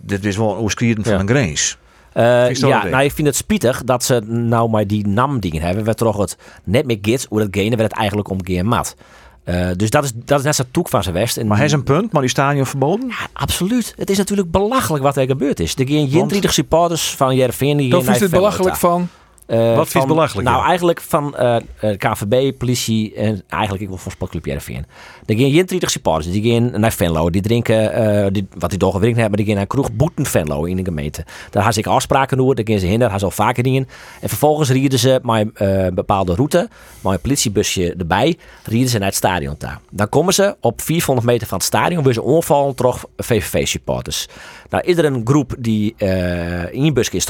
[0.00, 1.76] dit is wel een van een grens.
[2.16, 5.84] Uh, dat ja, nou, ik vind het spietig dat ze nou maar die NAM-dingen hebben.
[5.84, 8.96] We toch het net meer gids hoe dat gene werd het eigenlijk om geen mat.
[9.44, 11.36] Uh, dus dat is, dat is net zo'n toek van zijn west.
[11.36, 13.08] En Maar hij is een punt, maar die stadion verboden.
[13.08, 13.94] Ja, absoluut.
[13.96, 15.74] Het is natuurlijk belachelijk wat er gebeurd is.
[15.74, 19.08] Er gaan 23 supporters van Jervin gaan is het belachelijk van.
[19.46, 20.68] Uh, Wat belachelijk, Nou, ja?
[20.68, 24.86] eigenlijk van uh, uh, KVB, politie en eigenlijk ik wil voor Sportclub Jervin.
[25.26, 27.30] Er gaan 23 supporters, die gaan naar Venlo.
[27.30, 30.76] Die drinken, die, wat die toch hebben, maar die gaan naar kroeg Boeten Venlo in
[30.76, 31.24] de gemeente.
[31.50, 33.88] Daar ze ik afspraken door, daar gaan ze heen, daar gaan ze al vaker dingen.
[34.20, 36.68] En vervolgens rieden ze met een bepaalde route,
[37.00, 39.80] met een politiebusje erbij, rieden ze naar het stadion daar.
[39.90, 44.28] Dan komen ze op 400 meter van het stadion, weer ze onvallen toch VVV-supporters.
[44.70, 47.26] Nou, iedere groep die uh, in een busje is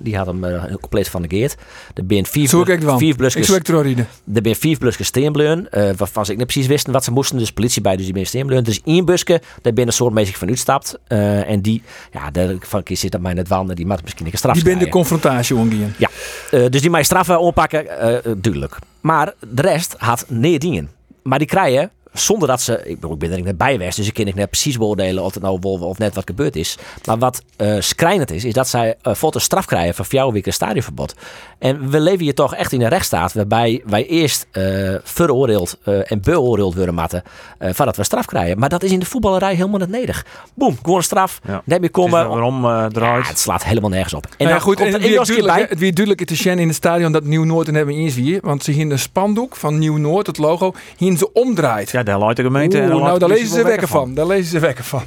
[0.00, 1.56] die had hem uh, compleet van de geert.
[1.94, 3.34] Er zijn vier, Zo ik vier Ik.
[3.34, 7.38] Er zijn vier steenbleun, uh, waarvan ze niet precies wisten wat ze moesten.
[7.38, 8.64] Dus politie bij, dus die ben steenbleun.
[8.64, 10.98] Dus één busje, daar ben een soort meisje van uitstapt.
[11.08, 14.26] Uh, en die, ja, daar van keer zit dat mij net wanden, die mag misschien
[14.26, 15.94] een straf Die ben de confrontatie omgaan.
[15.98, 16.10] Ja,
[16.50, 17.86] uh, dus die mij straffen oppakken,
[18.22, 18.76] duidelijk.
[19.00, 20.90] Maar de rest had nee dingen.
[21.22, 24.14] Maar die krijgen zonder dat ze, ik, ben er niet net bij geweest, dus ik
[24.14, 26.78] kan ik net precies beoordelen of het nou wel of net wat gebeurd is.
[27.04, 30.52] Maar wat uh, schrijnend is, is dat zij uh, een straf krijgen van vier weken
[30.52, 31.14] stadionverbod.
[31.58, 36.20] En we leven hier toch echt in een rechtsstaat waarbij wij eerst uh, veroordeeld en
[36.20, 37.22] beoordeeld worden matten
[37.58, 38.58] voordat we straf krijgen.
[38.58, 40.26] Maar dat is in de voetballerij helemaal niet nodig.
[40.54, 41.62] Boom, gewoon een straf, Ja.
[41.64, 42.28] net meer komen.
[42.28, 43.24] Waarom uh, draait?
[43.24, 44.24] Ja, het slaat helemaal nergens op.
[44.24, 46.66] En Nou ja, dan goed, en het weer duidelijk, het weer duidelijk te zien in
[46.66, 48.38] het stadion dat Nieuw-Noord en hebben eens weer.
[48.42, 51.90] Want ze gingen een spandoek van Nieuw-Noord, het logo, hier ze omdraait.
[51.90, 52.80] Ja, daar luidt de gemeente.
[52.80, 54.14] en Oeh, nou, daar lezen ze wekker wel van.
[54.14, 55.02] Daar lezen ze wekker van.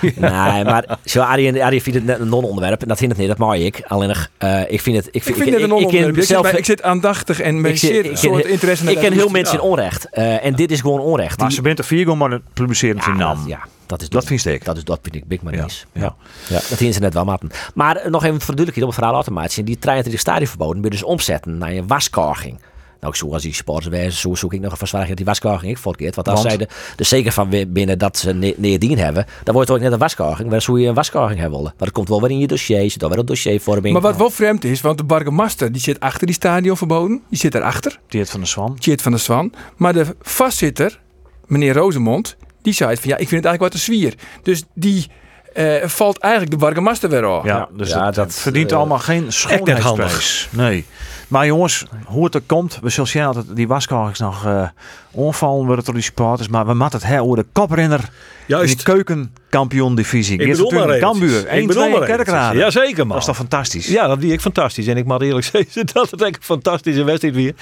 [0.00, 2.82] Nee, maar zo Arie, Arie vindt het net een non-onderwerp.
[2.82, 3.82] En dat vindt het niet, dat mag ik.
[3.86, 5.06] Alleen uh, ik vind het...
[5.06, 6.08] Ik Ik vind, vind een ik, ik, onderwerp.
[6.08, 8.98] Ik, ik, zit zelf, bij- ik zit aandachtig en met ik ik soort interesse ik
[8.98, 10.08] ken heel mensen in onrecht.
[10.12, 11.38] Uh, en dit is gewoon onrecht.
[11.40, 13.36] Maar ze bent er vier gewoon maar het publiceren van ja, naam.
[13.38, 14.64] dat, ja, dat is Dat vind ik.
[14.64, 16.00] Dat, is, dat vind ik big maar Ja, ja.
[16.02, 16.14] Ja.
[16.48, 16.60] Ja.
[16.68, 17.50] dat zien ze net wel matten.
[17.74, 19.54] Maar uh, nog even verduidelijk op het verhaal automatisch.
[19.54, 22.58] Die 23 stadionverboden moet je dus omzetten naar een waskorging.
[23.06, 25.26] Nou, ik zoek als die sporters wezen, zo zoek ik nog een verzwaring dat die
[25.26, 26.14] waskorging ik voortkeert.
[26.14, 29.68] Want als zij er er zeker van binnen dat ze ne- neerdien hebben, dan wordt
[29.68, 30.50] het ook net een waskorging.
[30.50, 31.74] Waar zou je een waskorging hebben willen?
[31.76, 33.92] Maar dat komt wel weer in je dossier, zit al weer een dossiervorming.
[33.92, 37.22] Maar wat wel vreemd is, want de burgemeester die zit achter die stadionverboden.
[37.30, 38.76] Die zit daarachter, Teert van de Zwan.
[38.78, 39.52] Tjeerd van der Zwan.
[39.76, 41.00] Maar de vastzitter,
[41.46, 44.14] meneer Rozemond, die zei van ja, ik vind het eigenlijk wat te zwier.
[44.42, 45.06] Dus die
[45.54, 47.44] eh, valt eigenlijk de burgemeester weer af.
[47.44, 50.48] Ja, dus Ja, dat, dat, verdient eh, allemaal geen schoonheidsprijs.
[50.50, 50.84] Nee.
[51.28, 54.68] Maar jongens, hoe het er komt, we zullen zien dat het- die waskorgings nog uh,
[55.10, 56.48] onvallen worden door die supporters.
[56.48, 58.06] Maar we moeten het hè, over de koprenner in
[58.46, 58.76] Juist.
[58.78, 60.38] de keukenkampioen divisie.
[60.38, 61.00] Ik bedoel maar even.
[61.00, 62.16] Cambuur, 1 Ik bedoel 2 maar even.
[62.16, 62.58] Kerkrade.
[62.58, 63.08] Jazeker man.
[63.08, 63.86] Dat is toch fantastisch?
[63.88, 64.86] Ja, dat die ik fantastisch.
[64.86, 67.54] En ik mag eerlijk zeggen dat het echt een fantastische wedstrijd weer.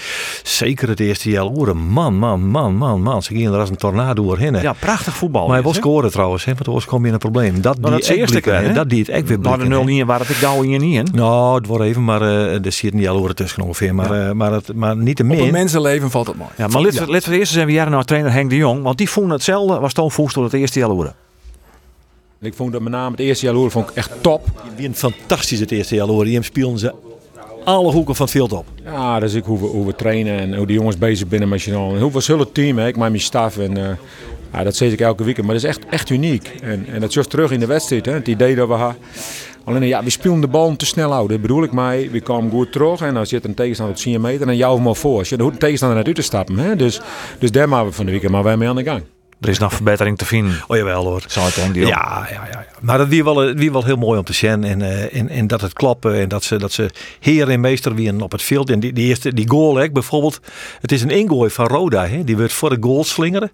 [0.43, 1.45] Zeker het eerste jaar.
[1.47, 1.77] Oren.
[1.77, 3.23] Man, man, man, man, man.
[3.23, 4.61] Ze gingen er als een tornado doorheen.
[4.61, 5.47] Ja, prachtig voetbal.
[5.49, 5.75] maar hij hè?
[5.77, 6.45] scoren trouwens.
[6.45, 7.61] Hè, want anders kom je in een probleem.
[7.61, 8.73] Dat Nou, dat die de eerste keer, hè?
[8.73, 9.95] Dat die het echt weer Nou, de blikken, hè.
[9.95, 11.09] 0 waar het ik douw hier niet in.
[11.13, 13.95] Nou, het wordt even, maar eh er zit niet al oren tussen ongeveer.
[13.95, 15.53] Maar, eh, maar, het, maar niet te Op een min.
[15.53, 16.51] mensenleven valt het mooi.
[16.57, 18.83] Ja, maar let, let voor het eerst zijn we jaren naar trainer Henk de Jong.
[18.83, 21.15] Want die vonden hetzelfde, was Toon Voest door het eerste jaar horen.
[22.41, 24.47] Ik vond dat met name het eerste jaar Loer vond ik echt top.
[24.77, 26.25] Die een fantastisch het eerste jaar horen.
[26.25, 26.95] Die hem speelden ze
[27.65, 28.67] alle hoeken van het veld op.
[28.85, 31.63] Ja, dus ik hoe we, hoe we trainen en hoe de jongens bezig binnen met
[31.63, 32.87] je En hoe we zullen team, hè.
[32.87, 33.97] ik met mijn staf en eh,
[34.53, 35.37] ja, dat zeg ik elke week.
[35.37, 36.53] Maar dat is echt, echt uniek.
[36.63, 38.13] En, en dat zus terug in de wedstrijd, hè.
[38.13, 39.03] het idee dat we hadden.
[39.65, 41.29] Alleen ja, we spelen de bal te snel uit.
[41.29, 42.09] Dat bedoel ik mij.
[42.11, 44.87] We komen goed terug en dan zit een tegenstander op 10 meter en jou hem
[44.87, 45.19] al voor.
[45.19, 46.59] Als je de tegenstander net uit te stappen.
[46.59, 46.77] Hè.
[46.77, 47.01] Dus,
[47.39, 49.03] dus daar maken we van de week maar wij mee aan de gang.
[49.41, 50.63] Er is nog verbetering te vinden.
[50.67, 51.23] Oh jawel hoor.
[51.57, 52.65] Dan die Ja, ja, ja.
[52.81, 54.65] Maar dat wie wel, wie wel heel mooi om te zien.
[54.65, 56.15] En, eh, en, en dat het klappen.
[56.15, 58.71] En dat ze, dat ze heer en meester weer op het veld.
[58.71, 60.41] En die, die eerste die goal, hè, bijvoorbeeld.
[60.81, 62.07] Het is een ingooi van Roda.
[62.07, 62.25] Hè.
[62.25, 63.51] Die wordt voor de goal slingeren.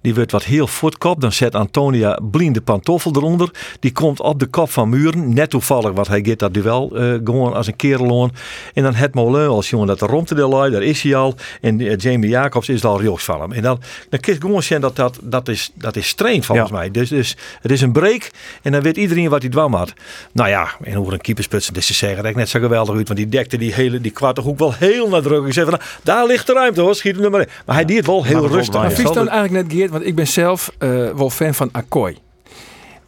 [0.00, 1.20] Die wordt wat heel voetkop.
[1.20, 3.50] Dan zet Antonia blinde pantoffel eronder.
[3.80, 5.34] Die komt op de kop van Muren.
[5.34, 8.30] Net toevallig, wat hij gaat dat duel eh, gewoon als een kerel aan.
[8.74, 10.70] En dan het Molen als jongen dat de romte de lui.
[10.70, 11.34] Daar is hij al.
[11.60, 13.52] En eh, Jamie Jacobs is al rechts van hem.
[13.52, 16.70] En dan, dan kun je gewoon zien dat dat, dat is, dat is strain volgens
[16.70, 16.76] Ja.
[16.76, 16.90] mij.
[16.90, 18.30] Dus, dus het is een break.
[18.62, 19.92] En dan weet iedereen wat hij dwam had.
[20.32, 23.06] Nou ja, en hoe een keepersputsen, dus ze zeggen dat ik net zo geweldig uit.
[23.08, 25.46] Want die dekte die hele, die kwart toch ook wel heel nadrukkelijk.
[25.46, 27.48] Ik zei van, nou, daar ligt de ruimte hoor, schiet hem er maar in.
[27.66, 28.80] Maar hij deed het wel heel rustig.
[28.80, 32.16] Maar vies dan eigenlijk net Geert, want ik ben zelf eh, wel fan van Akkooi.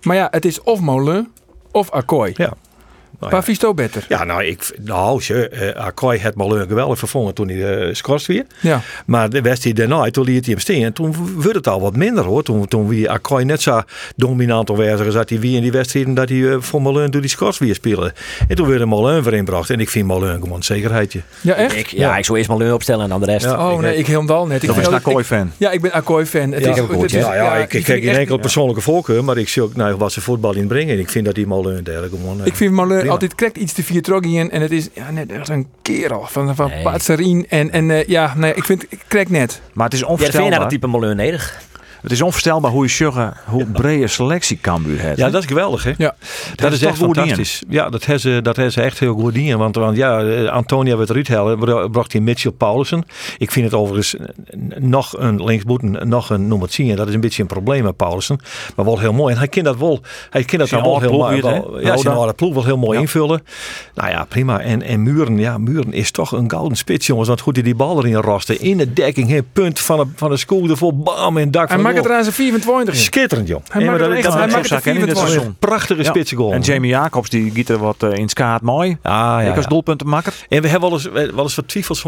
[0.02, 1.32] Maar ja, het is of Molen
[1.72, 2.32] of Akkooi.
[2.36, 2.52] Ja.
[3.20, 3.46] Nou Waar ja.
[3.46, 4.04] vies toch beter?
[4.08, 7.94] Ja, nou, ik, nou, ze, eh Akkooi had mal een geweldig vervangen toen hij uh,
[7.94, 8.44] scorst weer.
[8.60, 8.80] Ja.
[9.06, 10.76] Maar de wedstrijd daarna, toen liet hij hem staan.
[10.76, 12.42] En toen werd het al wat minder hoor.
[12.42, 13.08] Toen, toen wie
[13.44, 13.80] net zo
[14.16, 17.30] dominant aanwezig dat hij wie in die wedstrijden dat hij eh, voor Molen door die
[17.30, 18.12] scores weer speelde.
[18.48, 19.70] En toen werd er Molen weer inbracht.
[19.70, 21.20] En ik vind Molen gewoon een zekerheidje.
[21.40, 21.76] Ja, echt?
[21.76, 23.44] Ik, ja, ik zou eerst maar Leu opstellen en dan de rest.
[23.44, 23.70] Ja.
[23.72, 24.62] Oh nee, ik helemaal net.
[24.62, 25.52] Ik vind een ik- Akkooi-fan.
[25.56, 26.52] Ja, ik ben Akkooi-fan.
[26.52, 28.80] Het Ja, is, heel goed, het is- ja, ja, ik, ik kijk geen enkel persoonlijke
[28.80, 30.94] voorkeur, maar ik zie ook nou, wat ze voetbal in brengen.
[30.94, 32.40] En ik vind dat die Molen daar gewoon.
[32.40, 33.12] eh, Ik vind Molen prima.
[33.12, 36.56] altijd krijgt iets te vier troggen en het is ja, net echt een kerel van,
[36.56, 36.82] van Nee.
[36.82, 37.46] Patserien.
[37.48, 39.60] En, en eh, ja, nee, ik vind, ik krijg net.
[39.72, 40.86] Maar het is Ja, vind je dat type?
[42.02, 45.18] Het is onvoorstelbaar hoe je hoe brede selectie Cambuur heeft.
[45.18, 45.92] Ja, dat is geweldig, hè?
[45.96, 46.14] Ja.
[46.54, 47.62] Dat, is is echt fantastisch.
[47.68, 49.58] Ja, dat hebben ze, dat hebben ze echt heel goed dingen.
[49.58, 53.04] Want, want ja, eh, Antonia werd eruit halen, bra- bracht hij Mitchell Paulussen.
[53.38, 54.16] Ik vind het overigens
[54.78, 56.96] nog een linksboet, en nog een nummer 10.
[56.96, 58.38] Dat is een beetje een probleem met Paulussen.
[58.76, 59.32] Maar wel heel mooi.
[59.32, 61.84] En hij kan dat wel, hij kan dat dan wel heel ploeg mooi.
[61.84, 63.00] Ja, zijn oude ploeg wel heel mooi Ja.
[63.00, 63.42] invullen.
[63.94, 64.60] Nou ja, prima.
[64.60, 67.28] En, en Muren, ja, Muren is toch een gouden spits, jongens.
[67.28, 68.60] Want goed, die die bal erin rasten.
[68.60, 70.94] In de dekking, hè, punt van de, van de school ervoor.
[70.94, 73.00] Bam, in het dak van maakt het er aan zijn 24 in.
[73.00, 73.60] Schitterend, joh.
[73.68, 75.46] Hij Ja, maakt maar het echt- hij maakt het zo in dit 24 seizoen.
[75.46, 76.08] een prachtige Ja.
[76.08, 76.52] spitse goal.
[76.52, 78.96] En Jamie Jacobs, die giet er wat eh, in skaat mooi.
[79.02, 79.70] Ah, ja, ik als ja.
[79.70, 80.32] doelpuntenmakker.
[80.48, 82.00] En we hebben wel eens, wel eens wat twijfels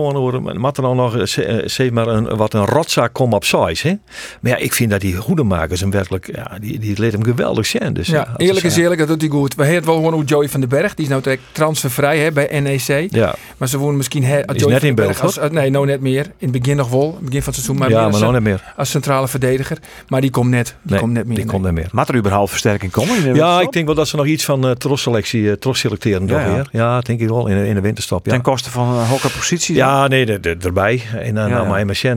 [0.77, 3.89] er dan nog, eh, ze- eh, zeg maar, een, wat een rotzak kom op size.
[3.89, 3.95] Hè?
[4.41, 7.67] Maar ja, ik vind dat die hoedemakers hem werkelijk, ja, die, die leed hem geweldig
[7.67, 7.93] zijn.
[7.93, 9.55] Dus, Ja, eerlijk is eerlijk, dat doet hij goed.
[9.55, 12.33] We hebben wel gewoon hoe Joey van den Berg, die is nou direct transfervrij hè,
[12.33, 13.07] bij NEC.
[13.11, 16.01] Ja, Maar ze wonen misschien he, is Joey net in beeld, als, nee, nou net
[16.01, 16.25] meer.
[16.39, 18.21] In het begin nog wel, in het begin van het seizoen, maar ja meer maar
[18.21, 18.73] nog niet meer.
[18.77, 19.68] als centrale verdediger.
[20.09, 21.35] Maar die komt net, die Nee, komt net meer.
[21.37, 21.53] die nee.
[21.55, 21.89] komt niet meer.
[21.93, 23.17] Mag er überhaupt versterking komen?
[23.17, 26.27] in de Ja, ik denk wel dat ze nog iets van uh, trosselectie, uh, selecteren
[26.27, 26.53] Ja, ja.
[26.55, 26.69] weer.
[26.73, 28.27] Ja, denk ik wel, in, de- in de winterstop.
[28.27, 28.33] Ja.
[28.33, 29.75] Ten koste van uh, hoge positie.
[29.75, 31.03] Ja, nee, de, de, erbij.
[31.15, 31.65] En dan Ja,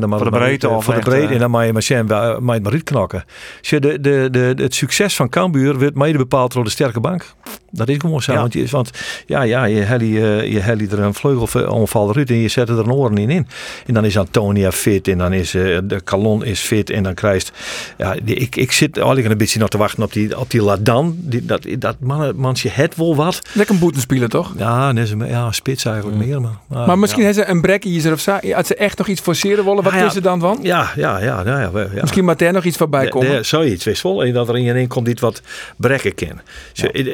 [0.08, 1.28] maar Voor de breedte maar- of Voor de breedte.
[1.28, 3.24] eh, En dan maar je machine, maar uit knokken.
[3.70, 7.34] De, de, de, het succes van Cambuur wordt mede bepaald door de sterke bank.
[7.72, 8.32] Dat is gewoon zo.
[8.34, 8.40] Ja.
[8.40, 8.90] Want, je, want
[9.26, 12.80] ja, ja, je heli, eh, je heli er een vleugelomval eruit en je zet er
[12.80, 13.48] een oren in in.
[13.86, 17.14] En dan is Antonia fit en dan is eh, de Calon is fit en dan
[17.14, 17.52] krijgt...
[17.98, 20.62] Ja, die, ik, ik zit eigenlijk een beetje nog te wachten op die, op die
[20.62, 21.16] Ladan.
[21.18, 23.42] Die, dat, dat man, mansje het wel wat.
[23.54, 24.54] Lekker een boetenspeler, toch?
[24.58, 26.42] Ja, net zo- ja spits eigenlijk meer.
[26.42, 28.32] Maar, maar, Maar misschien hebben ze een brekkiezer of zo.
[28.56, 30.06] Als ze echt nog iets forceren willen, wat Ah, ja.
[30.06, 30.60] is er dan van?
[30.62, 31.88] ja, ja, ja, ja, ja, ja.
[32.02, 33.32] Misschien moet er nog iets voorbij komen.
[33.32, 34.24] Ja, zoiets, wist wel.
[34.24, 35.42] En dat er in je komt die wat
[35.78, 36.42] brekken kan.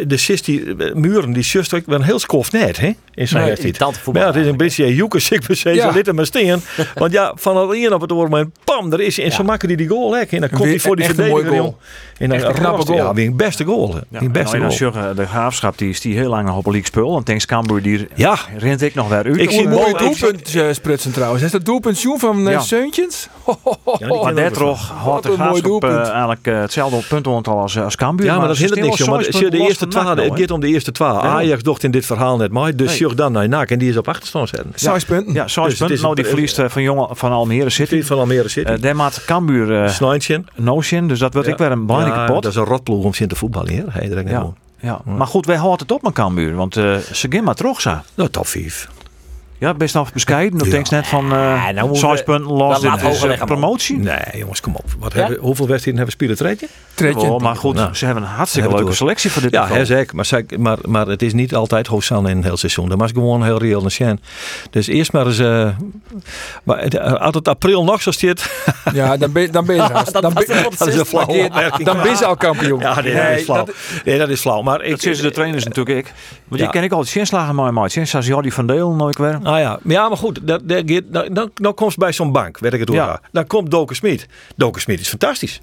[0.07, 1.43] De sis die eh, muren, die
[1.85, 2.91] wel een heel skof net, hè?
[3.13, 5.87] In zijn Nee, Maar voetbal ja, het is een beetje joekers, ik per se, Ja.
[5.87, 6.61] zo dit en maar steen.
[6.95, 9.25] Want ja, van het een op het oor, maar pam, daar is hij.
[9.25, 10.33] En zo maken die die goal lekker.
[10.33, 11.77] En dan komt hij voor die verdediger, goal.
[12.17, 12.97] En dan een knappe goal.
[12.97, 13.95] Ja, weer een beste goal.
[14.09, 15.13] Ja, Een beste nou, goal.
[15.15, 17.17] de graafschap die is die heel lang nog op een league spul.
[17.17, 19.37] En Tanks Cambuur die Ja, rent ik nog weer uit.
[19.37, 21.43] Ik zie Een mooi mooi doelpunt eh, sprutsen trouwens.
[21.43, 22.59] Is dat doelpunt van eh Ja.
[22.59, 23.27] Seuntjens?
[23.45, 23.55] Maar
[23.97, 26.07] kennen daar we toch had de een mooi graafschap doelpunt.
[26.07, 28.25] eigenlijk hetzelfde puntenaantal als, als Cambuur.
[28.25, 30.91] Ja, maar dat ze hindert niks, Maar de eerste twaalf, het gaat om de eerste
[30.91, 31.21] twaalf.
[31.23, 31.29] Ja.
[31.29, 32.75] Ajax docht in dit verhaal net maar.
[32.75, 33.15] Dus Nee.
[33.15, 34.71] dan naar NAC en die is op achterstand zetten.
[34.75, 35.33] Zes punten.
[35.33, 35.95] Ja, zes Dus het punten.
[35.95, 38.03] is Nou, die verliest eh, van, jongen, van Almere City.
[38.03, 38.69] Van Almere City.
[38.71, 40.43] Eh daar maakt Cambuur eh Snijntje.
[40.55, 41.53] Notion, dus dat wordt Ja.
[41.53, 42.43] ik weer een belangrijke Ja, pot.
[42.43, 43.83] Dat is een rotploeg om zin te voetballen hier.
[43.89, 44.23] Hey, Ja.
[44.37, 44.55] gewoon.
[44.79, 45.01] Ja.
[45.05, 46.55] Maar goed, wij houden het op met Cambuur.
[46.55, 47.93] Want eh ze gaan maar terug zo.
[48.15, 48.89] Nou, top 5.
[49.59, 50.57] Ja, best nog bescheiden.
[50.57, 50.73] Dat Ja.
[50.73, 52.79] denk net van eh Ja, nou we- punten los.
[52.79, 53.97] Dit is promotie.
[53.97, 54.85] Nee, jongens, kom op.
[54.99, 55.19] Wat Ja?
[55.19, 56.67] hebben, hoeveel wedstrijden hebben spelen treetje?
[56.93, 57.27] Tretje.
[57.27, 59.67] Oh, maar goed, Nou, ze hebben een hartstikke hebben leuke we selectie voor dit Ja,
[59.67, 60.15] hè, zeker.
[60.15, 62.89] Maar, zeg- maar, maar het is niet altijd hoofdzang in een heel seizoen.
[62.89, 64.21] Dat was gewoon heel reëel en zijn.
[64.69, 65.39] Dus eerst maar eens...
[65.39, 65.69] eh
[66.63, 68.49] maar het- als het april nog zo staat...
[68.93, 70.13] Ja, dan ben, dan ben je haast.
[70.21, 70.45] Dan ben,
[70.77, 71.85] dat is een flauwe Geert, opmerking.
[71.85, 72.79] dan ben je al kampioen.
[72.79, 73.65] Ja, nee, dat is flauw.
[73.65, 74.61] dat- nee, dat is flauw.
[74.61, 76.13] Maar ik, Dat zeggen de trainers natuurlijk ik.
[76.47, 77.89] Want je ken ik altijd zinslagen maar maar.
[77.89, 79.39] Sinds als Jordi van Deel nooit weer.
[79.47, 82.11] Ah ja, maar ja, maar goed, dat, dat, gaat- dan, dan, dan komt ze bij
[82.13, 82.97] zo'n bank, weet ik het hoe.
[82.97, 83.21] Ja.
[83.31, 84.27] Dan komt Doken Smit.
[84.55, 85.61] Doken Smit is fantastisch.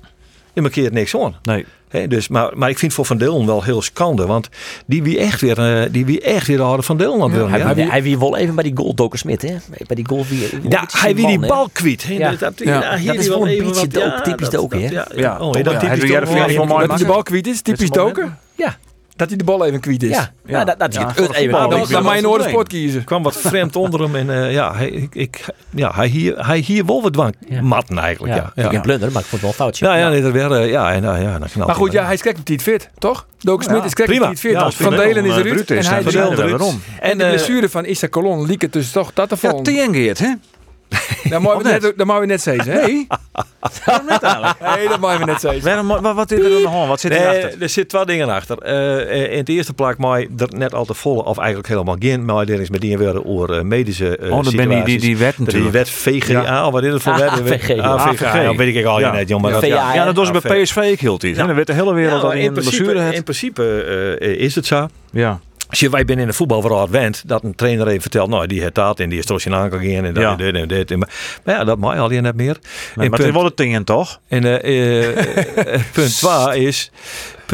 [0.52, 1.36] Je markeert niks aan.
[1.42, 1.64] Nee.
[1.88, 4.26] Hè, dus, maar, maar ik vind voor Van Dillen wel heel schande.
[4.26, 4.48] Want
[4.86, 7.50] die wie echt weer, eh, die wie echt weer de harde Van aan het willen.
[7.50, 9.56] Hij, Ja, hij, hij wie wel even bij die goal Doker Smit, hè?
[9.86, 10.48] Bij die goal wie.
[10.68, 12.04] Ja, hij wie die bal kwijt.
[12.06, 12.14] hè.
[12.14, 12.30] Ja.
[12.30, 12.80] Dat, dat, Ja.
[12.80, 14.88] ja, hier Dat is wel een beetje ja, typisch dat- dat- hè?
[14.88, 17.06] Ja, Ja, oh, ja, dat typisch mooi Dat hij de maken.
[17.06, 18.38] bal kwijt is, typisch doken.
[18.54, 18.76] Ja,
[19.16, 20.08] Dat hij de bal even kwijt is.
[20.10, 20.30] ja.
[20.46, 20.64] ja.
[20.64, 21.52] dat, dat Ja, is voor het de even.
[21.52, 22.48] Nou, Dan een een orde probleem.
[22.48, 23.04] sport kiezen.
[23.04, 24.14] kwam wat vreemd onder hem.
[24.14, 27.62] En eh, ja, hij, ik, ik, ja, hij, hier, hij hier wel wat dwang Ja.
[27.62, 28.34] matten eigenlijk.
[28.34, 28.62] Ja, Ja, ja.
[28.62, 28.68] ja.
[28.70, 29.86] geen blunder, maar ik vond het wel een foutje.
[29.86, 31.98] Ja, ja, nee, dat weer, eh, ja, en, nou, ja, dan knalt Maar goed, hij
[32.00, 33.26] ja, hij is kijk niet fit, toch?
[33.38, 34.28] Doken Smit is kijk prima.
[34.28, 34.50] niet fit.
[34.52, 34.70] Ja.
[34.70, 35.70] Van Delen is eh, eruit.
[35.70, 36.62] En hij is Ja, ja, eruit.
[37.00, 39.64] En de eh, blessure van Issa Colon liep het dus toch dat te Ja, vallen.
[39.64, 40.32] tegengeert, hè?
[41.28, 42.80] Dat mogen we net, dat mogen we net zeggen, hè?
[42.86, 43.06] Nee.
[43.84, 44.76] Waarom eigenlijk?
[44.76, 45.62] Nee, dat mogen we net zeggen.
[45.62, 46.88] Waarom, wat, wat is er aan de hand?
[46.88, 47.62] Wat zit Nee, erachter?
[47.62, 48.58] er zitten twee dingen achter.
[48.58, 51.96] Eh, eh, in het eerste plaats mij er net al te volle, of eigenlijk helemaal
[51.98, 54.82] geen, maar er is met die weer over eh, medische eh Oh, dan ben je
[54.84, 55.72] die, die, wet Er is die natuurlijk.
[55.72, 57.28] wet VGA, of wat is het voor wet?
[57.28, 57.78] AVG.
[57.80, 58.20] AVG.
[58.34, 59.12] Ja, weet ik al Ja.
[59.12, 59.50] niet, jongen.
[59.52, 59.84] maar Ja.
[59.86, 59.94] dat-.
[59.94, 60.62] Ja, dat was bij.
[60.62, 61.34] PSV ik hield iets.
[61.34, 61.40] Ja.
[61.40, 63.82] En dan werd de hele wereld Ja, al in in de blessure in principe
[64.20, 64.86] eh, is het zo.
[65.10, 65.40] Ja.
[65.68, 68.60] Als je wij binnen in de voetbalverhaal went, dat een trainer even vertelt, nou die
[68.60, 70.30] heeft dat en die is trots in aankant gegaan en dat Ja.
[70.30, 70.90] en dit en dit.
[70.90, 71.10] En, maar,
[71.44, 72.56] maar ja, dat mag al je net meer.
[72.60, 72.60] Nee,
[72.94, 74.20] maar het punt- is wel het ding, toch?
[74.28, 75.08] En eh,
[75.74, 76.90] eh, punt 2 is,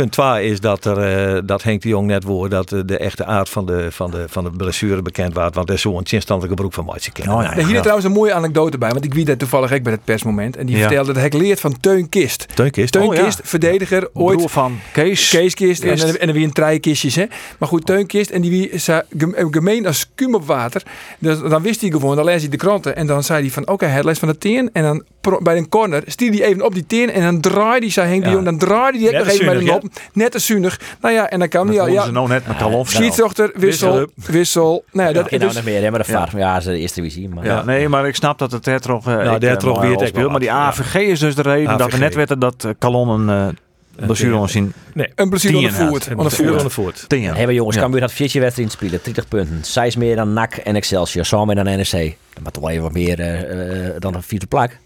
[0.00, 0.98] punt 2 is dat, er,
[1.34, 4.10] eh, dat Henk de Jong net woord dat eh, de echte aard van de, van
[4.10, 5.54] de, van de blessure bekend wordt.
[5.54, 7.34] Want er is zo'n instandelijke broek van Maatje kennen.
[7.34, 7.48] Oh, ja.
[7.48, 9.82] Nou, Er hier is trouwens een mooie anekdote bij, want ik wie dat toevallig ook
[9.82, 10.56] bij het persmoment.
[10.56, 10.82] En die Ja.
[10.82, 12.46] vertelde dat hij leert van Teun Kist.
[12.54, 12.92] Teun Kist.
[12.92, 13.22] Teun Oh, ja.
[13.24, 15.28] Kist, verdediger, ooit Broer van Kees.
[15.28, 16.04] Keeskist en, Kist.
[16.04, 17.14] en, en dan weer een trijkistjes.
[17.14, 17.24] Hè.
[17.58, 20.82] Maar goed, Teunkist en die wie ze gem- gemeen als kum op water.
[21.18, 22.96] Dus dan wist hij gewoon, dan lees hij de kranten.
[22.96, 24.70] En dan zei hij van, oké, hij leest van de teen.
[24.72, 27.10] En dan pro- bij een corner stier hij even op die teen.
[27.10, 28.32] En dan draaide hij, zei Henk de Ja.
[28.34, 29.84] Jong, dan draaide hij nog even bij de nop.
[30.12, 30.80] Net als zuinig.
[31.00, 32.94] Nou ja, en dan Dat hij al, ja, ja, ze nou net met Kalofs.
[32.94, 34.32] scheidsrechter, wissel, Wissel.
[34.32, 34.84] wissel.
[34.92, 36.26] Nou ja, dat dus, nou nog meer, hè, maar de Ja.
[36.28, 36.38] VAR.
[36.38, 37.28] Ja, ze de eerste divisie.
[37.28, 39.08] Maar Ja, nee, maar ik snap dat het er toch.
[39.08, 40.52] Uh, Nou, daar toch weer het wel Maar die.
[40.52, 43.52] AVG is dus de reden dat we net weten dat Kalon een
[43.98, 44.42] uh, blessure ding.
[44.42, 44.72] ons zien.
[45.14, 46.08] een blessure aan de voet.
[46.10, 47.08] aan de Vuur aan voet.
[47.08, 47.32] de voet.
[47.36, 47.82] Maar jongens, Ja.
[47.82, 49.58] Cambuur had 14 wedstrijden spelen, 30 punten.
[49.64, 51.90] 6 meer dan NAC en Excelsior, samen meer dan NEC.
[52.34, 54.76] Dan moet toch wel even wat meer eh, eh, dan een vierde plak.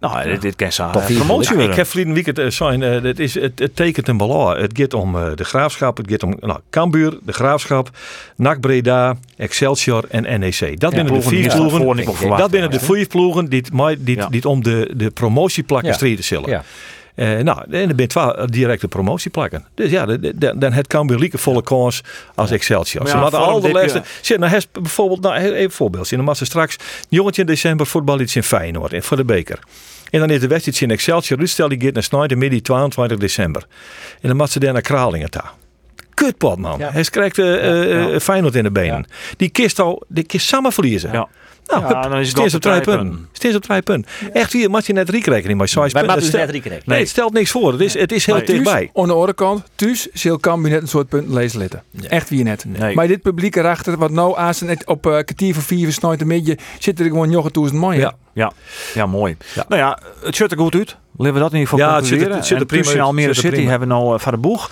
[0.00, 2.80] Nou, dit, dit kan zo Toch vier promotie Ja, ik heb verleden weekend uh, zijn,
[2.80, 4.58] uh, het, is, het, het tekent een belang.
[4.58, 7.90] Het gaat om uh, de Graafschap, het gaat om nou, Cambuur, de Graafschap,
[8.36, 10.80] NAC Breda, Excelsior en NEC.
[10.80, 12.36] Dat binnen de vier ja, ploegen.
[12.36, 14.28] Dat binnen de vier ploegen die, die, die, Ja.
[14.28, 15.94] die om de, de promotieplakken Ja.
[15.94, 16.62] strijden zullen.
[17.20, 19.64] Eh, nou, en er zijn twee directe promotieplakken.
[19.74, 20.06] Dus ja,
[20.56, 22.02] dan het Cambuur lieke volle kans
[22.34, 23.08] als Excelsior.
[23.08, 26.12] Ze hadden al de Zit, nou, bijvoorbeeld, nou, even een voorbeeld.
[26.12, 26.76] In de massa straks,
[27.08, 29.58] jongetje in december voetbal iets in Feyenoord en voor de beker.
[30.10, 31.38] En dan is de wedstrijd in Excelsior.
[31.38, 33.66] Uitstel die gaat naar Snijden midden 22 december.
[34.20, 35.52] En dan moet ze daar naar Kralingen daar.
[36.14, 36.78] Kutpot man.
[36.78, 36.90] Ja.
[36.92, 38.20] Hij krijgt eh, eh, ja.
[38.20, 39.06] Feyenoord in de benen.
[39.36, 41.28] Die kist al, die kist samen verliezen.
[41.64, 41.78] Ja.
[41.78, 43.28] Nou, Ja, dan is het op drie punten.
[43.32, 44.10] Steeds op drie punten.
[44.32, 46.20] Echt hier, je net drie rekening maar Wij punten.
[46.20, 46.86] maken dus net stelt- drie kreeg.
[46.86, 47.72] Nee, het stelt niks voor.
[47.72, 48.44] Het is, het is heel Nee.
[48.44, 48.90] dichtbij.
[48.94, 50.08] Aan de andere kant, thuis
[50.70, 51.82] net een soort punten lezen litten.
[52.08, 52.64] Echt wie net.
[52.68, 52.94] Nee.
[52.94, 56.28] Maar dit publiek erachter, wat nou aan net op uh, kwartier voor vier versnooit een
[56.28, 57.96] beetje, zit er gewoon nog een man.
[57.96, 58.14] Ja.
[58.34, 58.52] Ja,
[58.94, 59.36] ja, mooi.
[59.54, 59.64] Ja.
[59.68, 60.96] Nou ja, het ziet er goed uit.
[61.16, 62.36] Laten we dat in ieder geval Ja, het er- concluderen.
[62.36, 62.98] het ziet er prima uit.
[63.00, 63.70] Almere Het er City prima.
[63.70, 64.70] hebben we nou uh, van de boeg.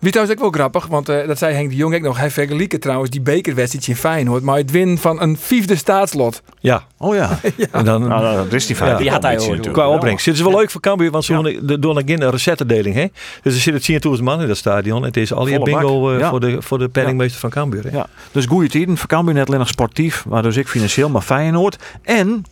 [0.00, 2.18] Wie trouwens ook wel grappig, want eh, dat zei Henk de Jong ook nog.
[2.18, 6.42] Hij vergelijken trouwens die bekerwedstrijd in Feyenoord, maar het winnen van een vijfde staatslot.
[6.60, 6.84] Ja.
[6.98, 7.38] Oh ja.
[7.72, 8.90] En dan, Nou, dat is die fijn.
[8.90, 8.96] Ja.
[8.96, 9.58] Die had hij hoor.
[9.58, 10.26] qua opbrengst.
[10.26, 12.94] Het is wel leuk voor Cambuur, want ze doen de- doen een resettendeling.
[12.94, 13.06] Hè?
[13.42, 15.02] Dus er zitten 10.000 man in dat stadion.
[15.02, 16.28] Het is al je bingo eh, Ja.
[16.30, 17.84] voor, de, voor de penningmeester van Cambuur.
[17.84, 17.90] Hè?
[17.96, 18.96] Ja, dus goede tijden.
[18.96, 21.76] Voor Cambuur net alleen nog sportief, maar dus ik financieel, maar Feyenoord.
[22.02, 22.44] En,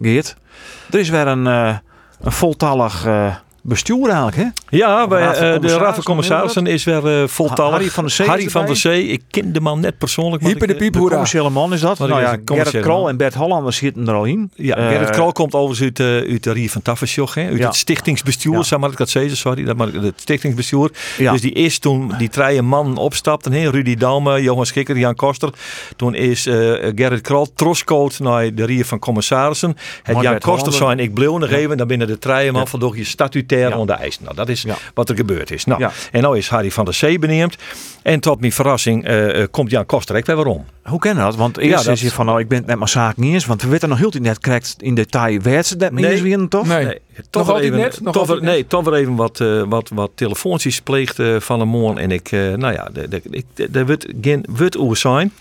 [0.00, 0.36] Geert,
[0.90, 1.76] er is weer een, eh,
[2.20, 4.46] een voltallig eh, bestuur eigenlijk, hè?
[4.70, 7.72] Ja, bij, Raad eh, de Raad van Commissarissen is weer eh, voltallig.
[7.72, 9.06] Harry van der Zee is Harry van der Zee.
[9.06, 10.42] Ik ken de man net persoonlijk.
[10.42, 11.10] Hyper de ik- piep, hoera.
[11.10, 11.98] commerciële man is dat.
[11.98, 14.50] Nou ja, Gerrit Krol en Bert Hollander zitten er al in.
[14.54, 17.58] Ja, Eh, Gerrit Krol komt overigens uit, eh, uit de Rie van Tafersjoch, hè, uit
[17.58, 17.66] Ja.
[17.66, 18.62] het stichtingsbestuur, Ja.
[18.62, 20.90] zeg maar ik dat zeggen, sorry, dat maar het stichtingsbestuur.
[21.18, 21.32] Ja.
[21.32, 25.50] Dus die is toen die drie man opstapten, hè, Rudy Daume, Johan Schikker, Jan Koster.
[25.96, 26.54] Toen is eh,
[26.94, 29.76] Gerrit Krol troscoot naar de Rie van Commissarissen.
[30.02, 32.78] Het Jan Koster zijn ik bleef nog even, dan binnen de drie man Ja.
[32.78, 34.22] van je statutair onder eisen.
[34.24, 34.74] Nou, dat is Ja.
[34.94, 35.64] wat er gebeurd is.
[35.64, 35.92] Nou, Ja.
[36.12, 37.56] En nou is Harry van der Zee benoemd.
[38.02, 40.64] En tot mijn verrassing eh, eh, komt Jan Koster ook weer waarom.
[40.82, 41.36] Hoe ken je dat?
[41.36, 43.46] Want eerst dat is je van, nou, ik ben het net maar zaak niet eens.
[43.46, 46.10] Want we weten nog heel net krijgt in detail werd ze dat Nee.
[46.10, 46.66] eens weer, toch?
[46.66, 46.84] Nee.
[46.84, 48.00] Nee, Nog toch altijd even, net?
[48.00, 51.68] Nog toch nee, toch weer even wat, eh, wat, wat telefoontjes pleegt eh, van een
[51.68, 51.98] morgen.
[51.98, 55.32] En ik, eh, nou ja, de- de- ik- de- daar wordt geen wut over zijn.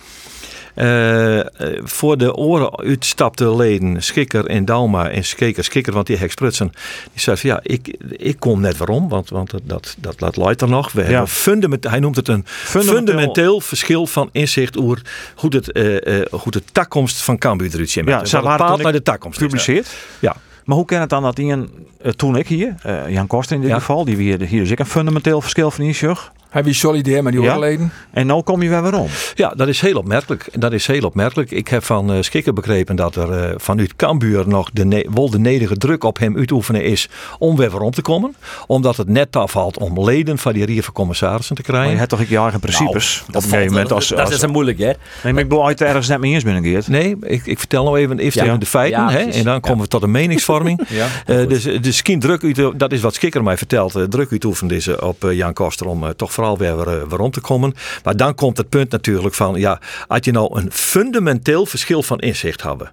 [0.78, 1.46] Eh, eh,
[1.84, 6.72] voor de oren uitstapte leden, Schikker en Dauma en Skeker, Schikker, want die hek sprutsen,
[7.13, 10.62] die zei van ja, ik, ik kom net waarom, want, want dat, dat, dat leidt
[10.62, 10.92] er nog.
[10.92, 15.02] We hebben fundament, hij noemt het een fundamenteel, verschil van inzicht over
[15.36, 18.06] hoe het, eh, hoe de takkomst van Cambuur eruit ziet.
[18.08, 19.38] Ja, ze bepaald naar de takkomst.
[19.38, 19.88] Gepubliceerd.
[20.20, 20.36] Ja.
[20.66, 21.70] Maar hoe kan het dan dat Ian,
[22.16, 22.76] toen ik hier,
[23.08, 23.80] Jan Koster in dit Ja.
[23.80, 26.32] geval, die weer hier is ik een fundamenteel verschil van Inzug.
[26.50, 27.48] Hij was solidair met die Ja.
[27.50, 27.92] overleden.
[28.12, 29.08] En nu kom je weer weer om.
[29.36, 30.50] Ja, dat is heel opmerkelijk.
[30.60, 31.52] Dat is heel opmerkelijk.
[31.52, 35.30] Ik heb van eh Schikker begrepen dat er eh, vanuit Cambuur nog de, ne- wel
[35.30, 38.36] de nederige druk op hem uitoefenen is om weer weer om te komen.
[38.68, 41.92] Omdat het net afvalt om leden van die rier van commissarissen te Maar krijgen.
[41.92, 43.92] je hebt toch ik je eigen principes op een gegeven moment.
[43.92, 44.86] Als, dat als, is een moeilijk, hè?
[45.24, 46.88] nee, maar ik bedoel, uit ergens net mee eens ben Geert.
[46.88, 48.58] Nee, ik, ik vertel nou even eerst Ja.
[48.58, 49.02] de feiten.
[49.02, 50.82] Ja, hè, en dan komen we tot een meningsvorming.
[50.90, 51.08] Ja.
[51.26, 53.94] Eh, dus, dus druk uit, dat is wat Skikker mij vertelt.
[54.10, 57.32] druk uitoefend is op eh, Jan Koster om eh, toch vooral weer, weer, weer om
[57.32, 57.73] te komen.
[58.04, 62.19] Maar dan komt het punt natuurlijk van, ja, had je nou een fundamenteel verschil van
[62.19, 62.91] inzicht hebben.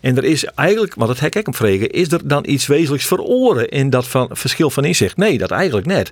[0.00, 3.06] En er is eigenlijk, want dat heb ik hem vregen, is er dan iets wezenlijks
[3.06, 5.16] veroren in dat van, verschil van inzicht?
[5.16, 6.10] Nee, dat eigenlijk net.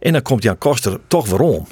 [0.00, 1.66] En dan komt Jan Koster toch weer om.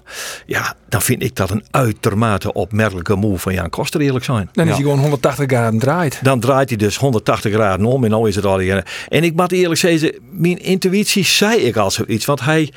[0.47, 4.49] Ja, dan vind ik dat een uitermate opmerkelijke move van Jan Koster, eerlijk zijn.
[4.53, 4.75] Dan is Ja.
[4.77, 6.19] hij gewoon 180 graden draait.
[6.23, 8.87] Dan draait hij dus 180 graden om en nu is het al hier.
[9.09, 12.25] En ik moet eerlijk zeggen, mijn intuïtie zei ik al zoiets.
[12.25, 12.73] Want hij,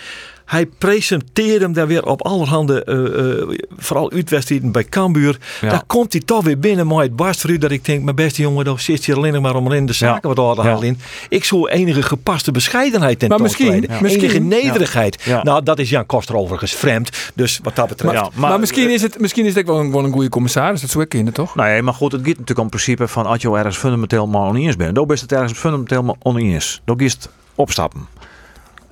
[0.45, 5.37] hij presenteerde hem daar weer op allerhande, eh, eh, vooral uitwedstrijden bij Cambuur.
[5.61, 5.69] Ja.
[5.69, 8.15] Daar komt hij toch weer binnen met het barst voor u dat ik denk, mijn
[8.15, 10.61] beste jongen, dan zit je alleen nog maar om in de zaken wat aan te
[10.61, 10.67] Ja.
[10.67, 10.99] halen in.
[11.29, 13.79] Ik zou enige gepaste bescheidenheid Maar tentoonspreiden.
[13.89, 15.21] misschien- Enige misschien- nederigheid.
[15.23, 15.43] Ja.
[15.43, 17.31] Nou, dat is Jan Koster overigens vreemd.
[17.35, 18.13] Dus wat dat betreft.
[18.13, 20.81] Ja, Maar, misschien, is het, misschien is het wel een, wel een goede commissaris.
[20.81, 21.55] Dat zou ik kennen, toch?
[21.55, 24.41] Nee, maar goed, het gaat natuurlijk om het principe van als je ergens fundamenteel maar
[24.41, 24.95] oneens bent.
[24.95, 26.81] Dan is het ergens fundamenteel maar oneens.
[26.85, 28.07] Dan is het opstappen.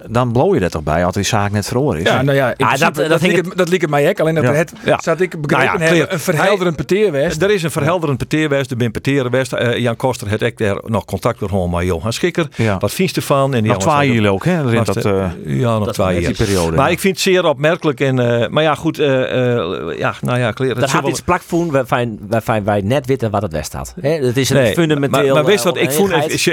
[0.10, 2.08] Dan blow je er toch bij als die zaak net verloren is.
[2.08, 4.20] Ja, nou ja, Ah, dat- dat, dat liep het, dat liep het mij ook.
[4.20, 4.54] Alleen dat Ja.
[4.54, 5.00] het, Ja.
[5.04, 6.14] zat ik begrepen Nou ja, hebben, clear.
[6.14, 7.42] een verhelderend peteerwest.
[7.42, 9.54] Er is een verhelderend peteerwest, er ben peteerwest.
[9.54, 12.48] Eh, Jan Koster had ik daar nog contact door gewoon met Johan Schikker.
[12.56, 12.78] Ja.
[12.78, 13.54] Wat vind je ervan?
[13.54, 14.84] En die Nog twee jullie ook, hè?
[14.84, 15.10] Dat, de-
[15.46, 16.32] eh, ja, nog dat twee die jaar.
[16.34, 16.76] periode.
[16.76, 16.92] Maar ja.
[16.92, 18.00] ik vind het zeer opmerkelijk.
[18.00, 19.00] En, eh, maar ja, goed.
[19.00, 20.76] eh, eh, ja, nou ja, clear.
[20.80, 23.94] Dat had iets plakvoen waarvan, waarvan wij net weten wat het west had.
[24.02, 25.24] Hè, Het is een Nee, fundamenteel...
[25.24, 26.46] Maar, maar wist eh, wat, ik oneenigheid.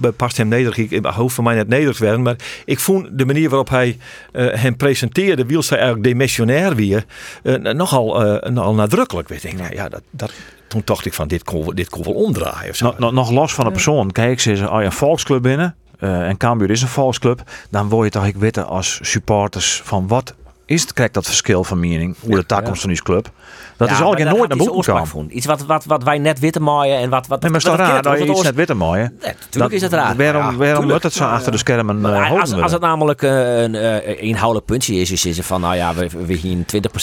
[0.00, 2.78] ik, past hem nederig, ik hoef van mij net nederig te werden, maar ik
[3.10, 3.98] de manier waarop hij
[4.32, 7.04] eh, hem presenteerde, wiels hij eigenlijk demissionair weer,
[7.42, 9.28] eh, nogal, eh, nogal nadrukkelijk.
[9.28, 10.32] Weet ik, nou ja, dat, dat,
[10.68, 12.70] toen dacht ik van, dit kon, dit kon wel omdraaien.
[12.70, 12.94] Of zo.
[12.98, 14.12] Nog, los van de persoon.
[14.12, 15.76] Kijk, ze is als je een volksclub binnen.
[15.98, 17.42] en Cambuur is een volksclub.
[17.70, 20.34] Dan word je toch ik weten als supporters van wat
[20.66, 22.16] is het krijgt dat verschil van mening.
[22.20, 23.30] Hoe de toekomst van die club.
[23.76, 25.28] Dat Ja, is maar al geen daar nooit naar boven oorsprong komen.
[25.28, 25.36] van.
[25.36, 27.26] Iets wat, wat, wat wij net weten maaien en wat...
[27.26, 28.40] wat Nee, maar is wat toch raar verkeerd dat je wordt.
[28.40, 29.12] iets Dat net witte mooie.
[29.22, 30.16] Nee, natuurlijk is het raar.
[30.16, 32.62] Waarom, Ja, waarom moet het zo achter de schermen uh, als, houden?
[32.62, 36.08] als het namelijk eh, een eh, inhoudelijk puntje is, is het van, nou ja, we,
[36.26, 36.56] we hier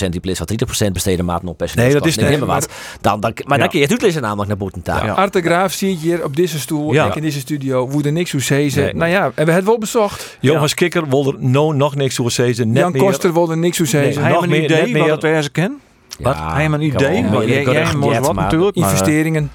[0.06, 1.86] 20% die plaats van 30% besteden maat op personeel.
[1.86, 2.70] Nee, dat is niet nee, helemaal wat.
[3.02, 3.62] Dan, dan, maar Ja.
[3.64, 5.06] dan kun je het uitlezen namelijk naar boeten daar.
[5.06, 5.12] Ja.
[5.14, 7.06] Arte Graaf zie je hier op deze stoel, Ja.
[7.06, 8.92] ik in deze studio, woede niks hoe ze.
[8.96, 10.38] Nou ja, en we hebben het wel bezocht.
[10.40, 12.72] Johan Kikker wilde no, nog niks zeggen.
[12.72, 15.10] Net Jan Koster wilde niks hoe ze Nee, Hij nog heeft een meer- idee wat
[15.10, 15.80] het er ze ken.
[16.20, 16.36] Wat?
[16.38, 17.22] Hij heeft een idee.
[17.24, 18.76] Maar meer Jij jet, wat natuurlijk.
[18.76, 19.52] maar, eh, Investeringen.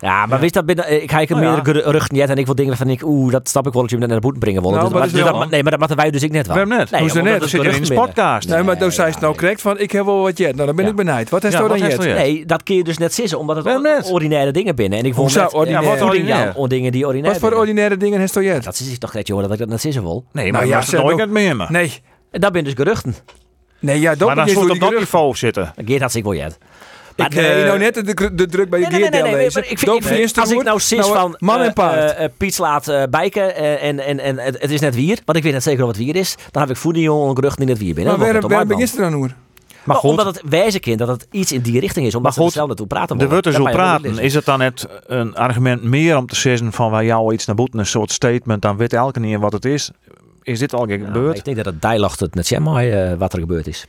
[0.00, 1.62] Ja, maar wist dat binnen, eh, ik ga ik er Nou ja.
[1.62, 3.90] meer geruchten net en ik wil dingen van ik, oeh, dat snap ik wel dat
[3.90, 4.76] je hem net naar de boete brengen willen.
[4.78, 6.46] Nou, Dus- maar dat dus wel- dat- nee, maar dat moeten wij dus ik net
[6.46, 6.56] wel.
[6.56, 6.90] Waarom net?
[6.90, 7.40] Nee, Hoe dat net?
[7.40, 8.48] het zit er in de podcast.
[8.48, 10.54] Nee, maar toen zei ze nou correct van, ik heb wel wat jet.
[10.54, 10.90] Nou, dan ben Ja.
[10.90, 11.30] ik benijd.
[11.30, 11.98] Wat is Ja, er wat dan jet?
[11.98, 14.98] Nee, dat kun je dus net sissen, omdat het ordinaire dingen binnen.
[14.98, 15.82] En ik vond Hoe zou net, ordinair?
[15.82, 16.54] Ja, wat voeding ordinair?
[16.56, 18.64] aan- dingen die ordinair Wat voor ordinaire dingen heeft er jet?
[18.64, 20.24] Dat is toch net, jongen, dat ik dat net sissen wil.
[20.32, 21.66] Nee, Nou maar ja, ja, nooit het meer.
[21.68, 21.92] Nee.
[22.30, 23.14] Dat ben dus geruchten.
[23.84, 25.72] Nee, ja, dat maar dan je moet op dat niveau zitten.
[25.84, 26.58] Geert had zich wel jet.
[27.16, 29.00] Maar Ik, nee, Nee, Eh, nou net de, de druk bij je Nee, nee, nee,
[29.00, 29.60] geerdeel nee, nee, lezen.
[29.60, 32.12] maar ik vind, ik- als ik nou sis nou, van man en eh, paard.
[32.14, 35.18] eh, eh, Piet slaat eh, bijken eh, en, en, en het, het is net wier,
[35.24, 37.60] want ik weet net zeker wat het wier is, dan heb ik voeding jongen geruchten
[37.66, 38.18] die net wier binnen.
[38.18, 39.30] maar waar, waar het begint er dan hoor?
[39.84, 42.44] Maar goed, omdat het wijze kind dat het iets in die richting is, omdat ze
[42.44, 43.32] er zelf naartoe praten er willen.
[43.32, 44.18] wordt er zo praten.
[44.18, 47.56] Is het dan net een argument meer om te zeggen van wij jou iets naar
[47.56, 49.90] boeten, een soort statement, dan weet elke niet wat het is.
[50.44, 51.36] Is dit al Ja, gebeurd?
[51.38, 53.84] ik denk dat het dijlacht het net zeg maar eh, wat er gebeurd is.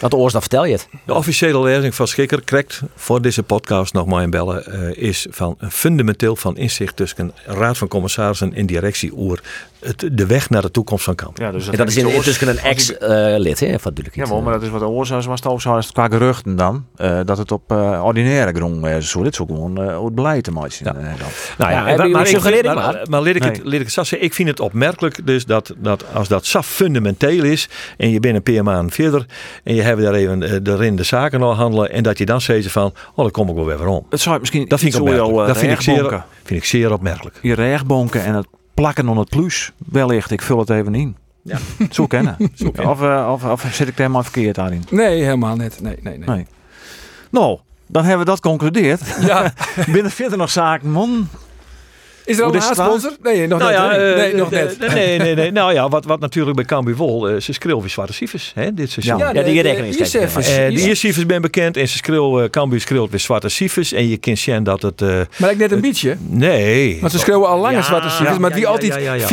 [0.00, 0.88] Dat oors, dan vertel je het.
[1.06, 5.26] De officiële lezing van Schikker krijgt voor deze podcast nog maar in bellen eh, is
[5.30, 9.40] van een fundamenteel van inzicht tussen een raad van commissarissen en directie oer
[9.80, 11.38] het, de weg naar de toekomst van Kamp.
[11.38, 14.14] Ja, dus En dat is in, intussen een ex-lid, hè, van natuurlijk.
[14.16, 15.40] Ja, maar dat is wat de oorzaak was.
[15.40, 16.86] Het was het qua geruchten dan.
[16.96, 19.10] eh, dat het op eh, ordinaire grond is.
[19.10, 20.76] Zo, dit is ook gewoon eh, het beleid te maken.
[20.84, 20.94] Ja.
[20.94, 21.28] eh, dan.
[21.58, 23.00] Nou Ja, jullie ik vind- maar, maar.
[23.10, 23.50] maar leer ik, Nee.
[23.52, 24.28] het, leer ik het zo zeggen.
[24.28, 28.34] Ik vind het opmerkelijk dus dat, dat als dat zo fundamenteel is en je bent
[28.36, 29.26] een paar maanden verder
[29.64, 32.40] en je hebt daar even eh, erin de zaken al handelen en dat je dan
[32.40, 34.06] zegt van, oh dan kom ik wel weer weer om.
[34.10, 35.34] Het zou misschien Dat vind ik opmerkelijk.
[35.36, 37.38] jouw, Dat eh, vind ik, zeer, vind ik zeer opmerkelijk.
[37.42, 39.72] Je rechtbonken en het plakken op het plus.
[39.90, 41.16] Wellicht, ik vul het even in.
[41.42, 41.58] Ja.
[41.90, 42.36] Zo kennen.
[42.82, 44.84] Of, eh, of, of zit ik helemaal verkeerd daarin?
[44.90, 45.80] Nee, helemaal niet.
[45.80, 46.28] Nee, nee, nee.
[46.28, 46.46] Nee.
[47.30, 49.00] Nou, dan hebben we dat concludeerd.
[49.20, 49.52] Ja,
[49.92, 51.28] Binnen verder nog zaken, man.
[52.24, 52.86] Is er al een is het waar?
[52.88, 53.18] haarsponsor?
[53.22, 53.80] Nee, nog Nou net.
[53.80, 54.10] ja, hè?
[54.12, 54.94] eh, nee, nog eh, net.
[54.94, 55.50] Nee, nee, nee.
[55.64, 58.74] Nou ja, wat, wat natuurlijk bij Cambuur Wol, eh, ze schreeuwen weer zwarte cijfers, hè,
[58.74, 59.18] dit seizoen.
[59.18, 59.30] Ja.
[59.32, 63.10] Ja, die rekening is is- Eh, de cijfers ben bekend en ze schreeuwen, Cambuur schreeuwt
[63.10, 63.92] weer zwarte cijfers.
[63.92, 65.02] En je kunt zien dat het...
[65.02, 66.16] eh, Maar ik net een beetje.
[66.28, 66.98] nee.
[67.00, 69.12] Want ze schreeuwen al langer Ja, zwarte cijfers, ja, maar die ja, altijd ja, ja,
[69.14, 69.26] ja.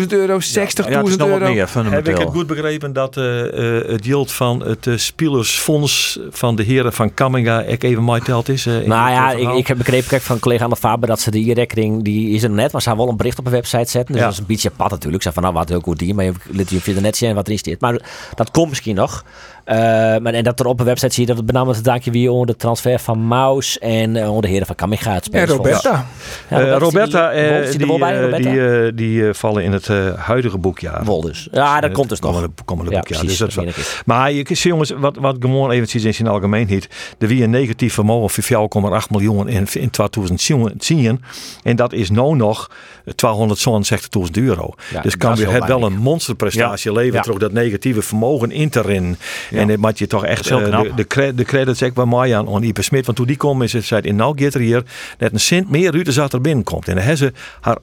[0.00, 1.52] 15.000 euro, 60.000 Ja, het is nog wat euro.
[1.52, 6.18] meer Heb ik het goed begrepen dat eh, eh, het yield van het uh, Spielersfonds
[6.30, 8.66] van de heren van Kamminga ook even meeteld is?
[8.66, 11.20] eh, in Nou ja, eh, ik, ik heb begrepen kijk, van collega Anne Faber dat
[11.20, 13.52] ze de e-rekening, die is er net, maar ze hebben wel een bericht op een
[13.52, 14.06] website zetten.
[14.06, 14.22] Dus Ja.
[14.22, 15.22] dat is een beetje pad natuurlijk.
[15.22, 17.46] Ze van nou wat heel goed die, maar je liet je verder net zien wat
[17.46, 17.80] erin staat.
[17.80, 18.00] Maar
[18.34, 19.24] dat komt misschien nog.
[19.64, 19.76] Eh,
[20.22, 22.30] maar, en dat er op een website zie je dat het benamelijk te danken wie
[22.32, 25.56] onder de transfer van Maus en eh, onder de heren van Kamminga het En spelen.
[25.56, 26.06] Roberta.
[26.48, 28.90] Eh, Roberta, die, eh, er eh, Roberta?
[28.90, 31.04] die, die vallen in het huidige boekjaar.
[31.04, 31.48] Wol dus.
[31.52, 32.32] Ja, dat Het komt dus nog.
[32.32, 33.18] komende, komende Ja, boekjaar.
[33.18, 33.38] precies.
[33.38, 34.02] Dus dat het.
[34.06, 36.88] maar je ziet jongens, wat, wat gewoon even in zijn algemeenheid.
[37.18, 38.68] Er wie een negatief vermogen van
[39.02, 41.22] 4,8 miljoen in, in 2010.
[41.62, 42.70] En dat is nu nog
[43.06, 44.74] 267.000 euro.
[44.90, 47.14] Ja, dus kan je het wel een monsterprestatie leveren.
[47.14, 47.22] Ja.
[47.22, 49.18] Terug dat negatieve vermogen in te rennen.
[49.50, 52.48] En moet je toch echt Dat eh, de, de, de credits ook bij mij aan,
[52.48, 53.04] aan Ipe Smit.
[53.04, 54.84] Want toen die kwam is het zei in nou er hier
[55.18, 56.88] net een cent meer Ruud zat er binnenkomt.
[56.88, 57.78] En dan hebben ze haar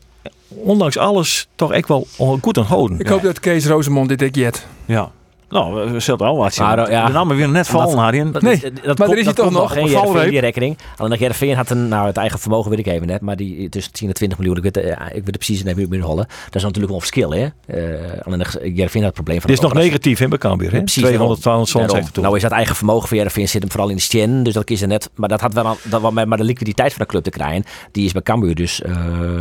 [0.47, 2.07] ondanks alles toch echt wel
[2.41, 2.99] goed aan houden.
[2.99, 4.67] Ik hoop dat Kees Rosemond dit ik jet.
[4.85, 5.11] Ja.
[5.49, 6.65] Nou, we zullen al wat zien.
[6.65, 7.05] Maar, eh, ja.
[7.05, 8.33] De namen weer net vallen, Dat-.
[8.33, 10.77] Dat, Nee, dat, dat maar komt, er is dat toch nog geen die rekening.
[10.97, 13.93] Alleen Heerenveen had een, nou het eigen vermogen weet ik even net, maar die tussen
[13.93, 16.25] 10 en 20 miljoen, ik weet, eh, ik weet het precies niet meer hollen.
[16.45, 17.47] Dat is natuurlijk wel een verschil, hè.
[17.67, 20.77] Uh, alleen Heerenveen had het probleem van Dit is nog negatief in Bekambier, hè?
[20.77, 21.63] Precies, 200, daarom.
[21.65, 22.23] 270 toe.
[22.23, 24.69] Nou is dat eigen vermogen van Heerenveen zit hem vooral in de stien, dus dat
[24.69, 25.09] is er net.
[25.15, 27.29] Maar dat had wel, aan- dat, wel met- maar de liquiditeit van de club te
[27.29, 28.95] krijgen, die is bij Cambuur dus, eh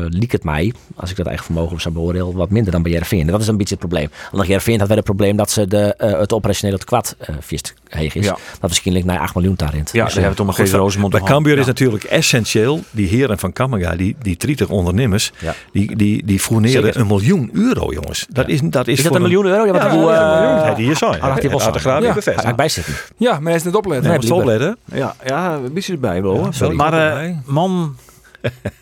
[0.09, 2.95] liek het mij, als ik dat eigen vermogen zou beoordelen, wat minder dan bij.
[3.11, 4.09] En dat is een beetje het probleem.
[4.33, 8.15] Alleen Heerenveen had wel het probleem dat ze de, het operationele tekort eh vist heeg
[8.15, 8.25] is.
[8.25, 8.31] Ja.
[8.31, 9.79] Dat waarschijnlijk naar 8 miljoen daarin.
[9.79, 11.21] Ja, Dus, daar eh, hebben we toch nog Goed, Kees Rosemond bij.
[11.21, 11.67] Cambuur is Ja.
[11.67, 15.55] natuurlijk essentieel, die heren van Kammerga, die, die 30 ondernemers, Ja.
[15.73, 18.27] die, die, die fourneren een miljoen euro, jongens.
[18.29, 19.67] Dat is, dat is, Is dat voor een miljoen euro?
[19.67, 21.21] Ja, wat Ja, hoe, een eh, die hier zijn.
[21.21, 22.13] had hij Had de graad Ja.
[22.15, 22.57] bevestigd.
[22.57, 22.95] bijzitten.
[23.17, 24.21] Ja, maar hij is net opletten.
[24.21, 24.77] Nee, opletten.
[24.93, 26.51] Ja, ja, een beetje erbij wel.
[26.59, 26.75] hoor.
[26.75, 27.97] maar eh, man,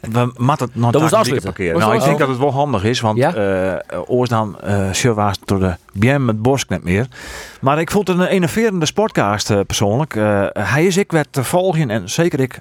[0.01, 1.43] we moeten het nog Dat afsluiten.
[1.43, 1.73] parkeren.
[1.75, 3.35] Was Nou, ik denk dat het wel handig is, want Ja?
[3.35, 4.57] eh oors dan
[5.05, 7.07] uh, was door de BM met Bosk net meer.
[7.61, 10.17] Maar ik vond het een enerverende sportcast eh, persoonlijk.
[10.17, 12.61] Eh, hij is ik werd te volgen en zeker ik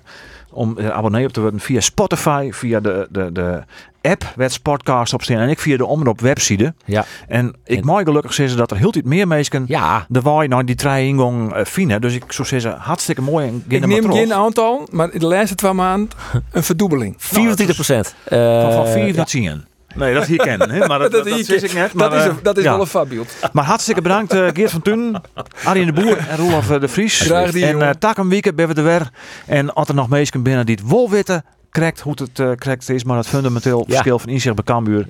[0.54, 3.64] om er abonnee op te worden via Spotify, via de, de, de
[4.01, 6.74] app werd Sportcast op staan en ik via de omroep website.
[6.86, 7.06] Ja.
[7.28, 10.06] En ik En- mooi gelukkig zeggen dat er heel iets meer mensen Ja.
[10.10, 12.01] de waai naar die trein ingang vinden.
[12.01, 15.56] Dus ik zou zeggen, hartstikke mooi en Ik neem geen aantal, maar in de laatste
[15.56, 16.10] twee maanden
[16.51, 17.16] een verdubbeling.
[17.24, 18.16] 24 procent.
[18.26, 19.64] Van, van 4 naar 10.
[19.95, 20.69] Nee, dat hier kennen.
[20.69, 21.25] hè, Maar dat, dat,
[21.63, 21.93] ik net.
[21.93, 22.71] Maar, dat is, eh, een, dat is ja.
[22.71, 23.33] wel een fabield.
[23.51, 25.15] Maar hartstikke bedankt uh, Geert van Tun,
[25.63, 27.19] Arjen de Boer en Roelof uh, de Vries.
[27.21, 29.09] Graag die, en uh, tak een weekend ben we er weer.
[29.45, 33.03] En als er nog mensen binnen die het weten, krijgt hoe het uh, correct is,
[33.03, 33.91] maar het fundamenteel Ja.
[33.93, 35.07] verschil van inzicht bij Cambuur.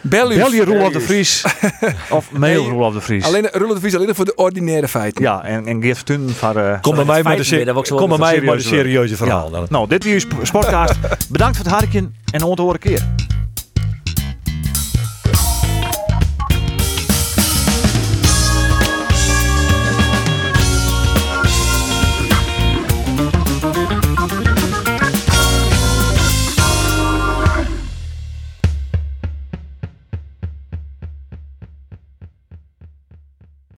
[0.00, 1.44] Bel je Roelof de Vries
[2.10, 3.24] of mail Nee, Roelof de Vries.
[3.24, 5.22] Alleen Roelof de Vries alleen voor de ordinaire feiten.
[5.22, 6.58] Ja, en, en Geert van Tun van...
[6.58, 9.44] Uh, Kom bij mij met de, se- kom bij mij met de serieuze- serieuze verhaal.
[9.50, 9.56] ja.
[9.56, 9.66] dan.
[9.70, 10.98] Nou, dit was Sportcast.
[11.30, 13.02] Bedankt voor het hartje en onthoren keer.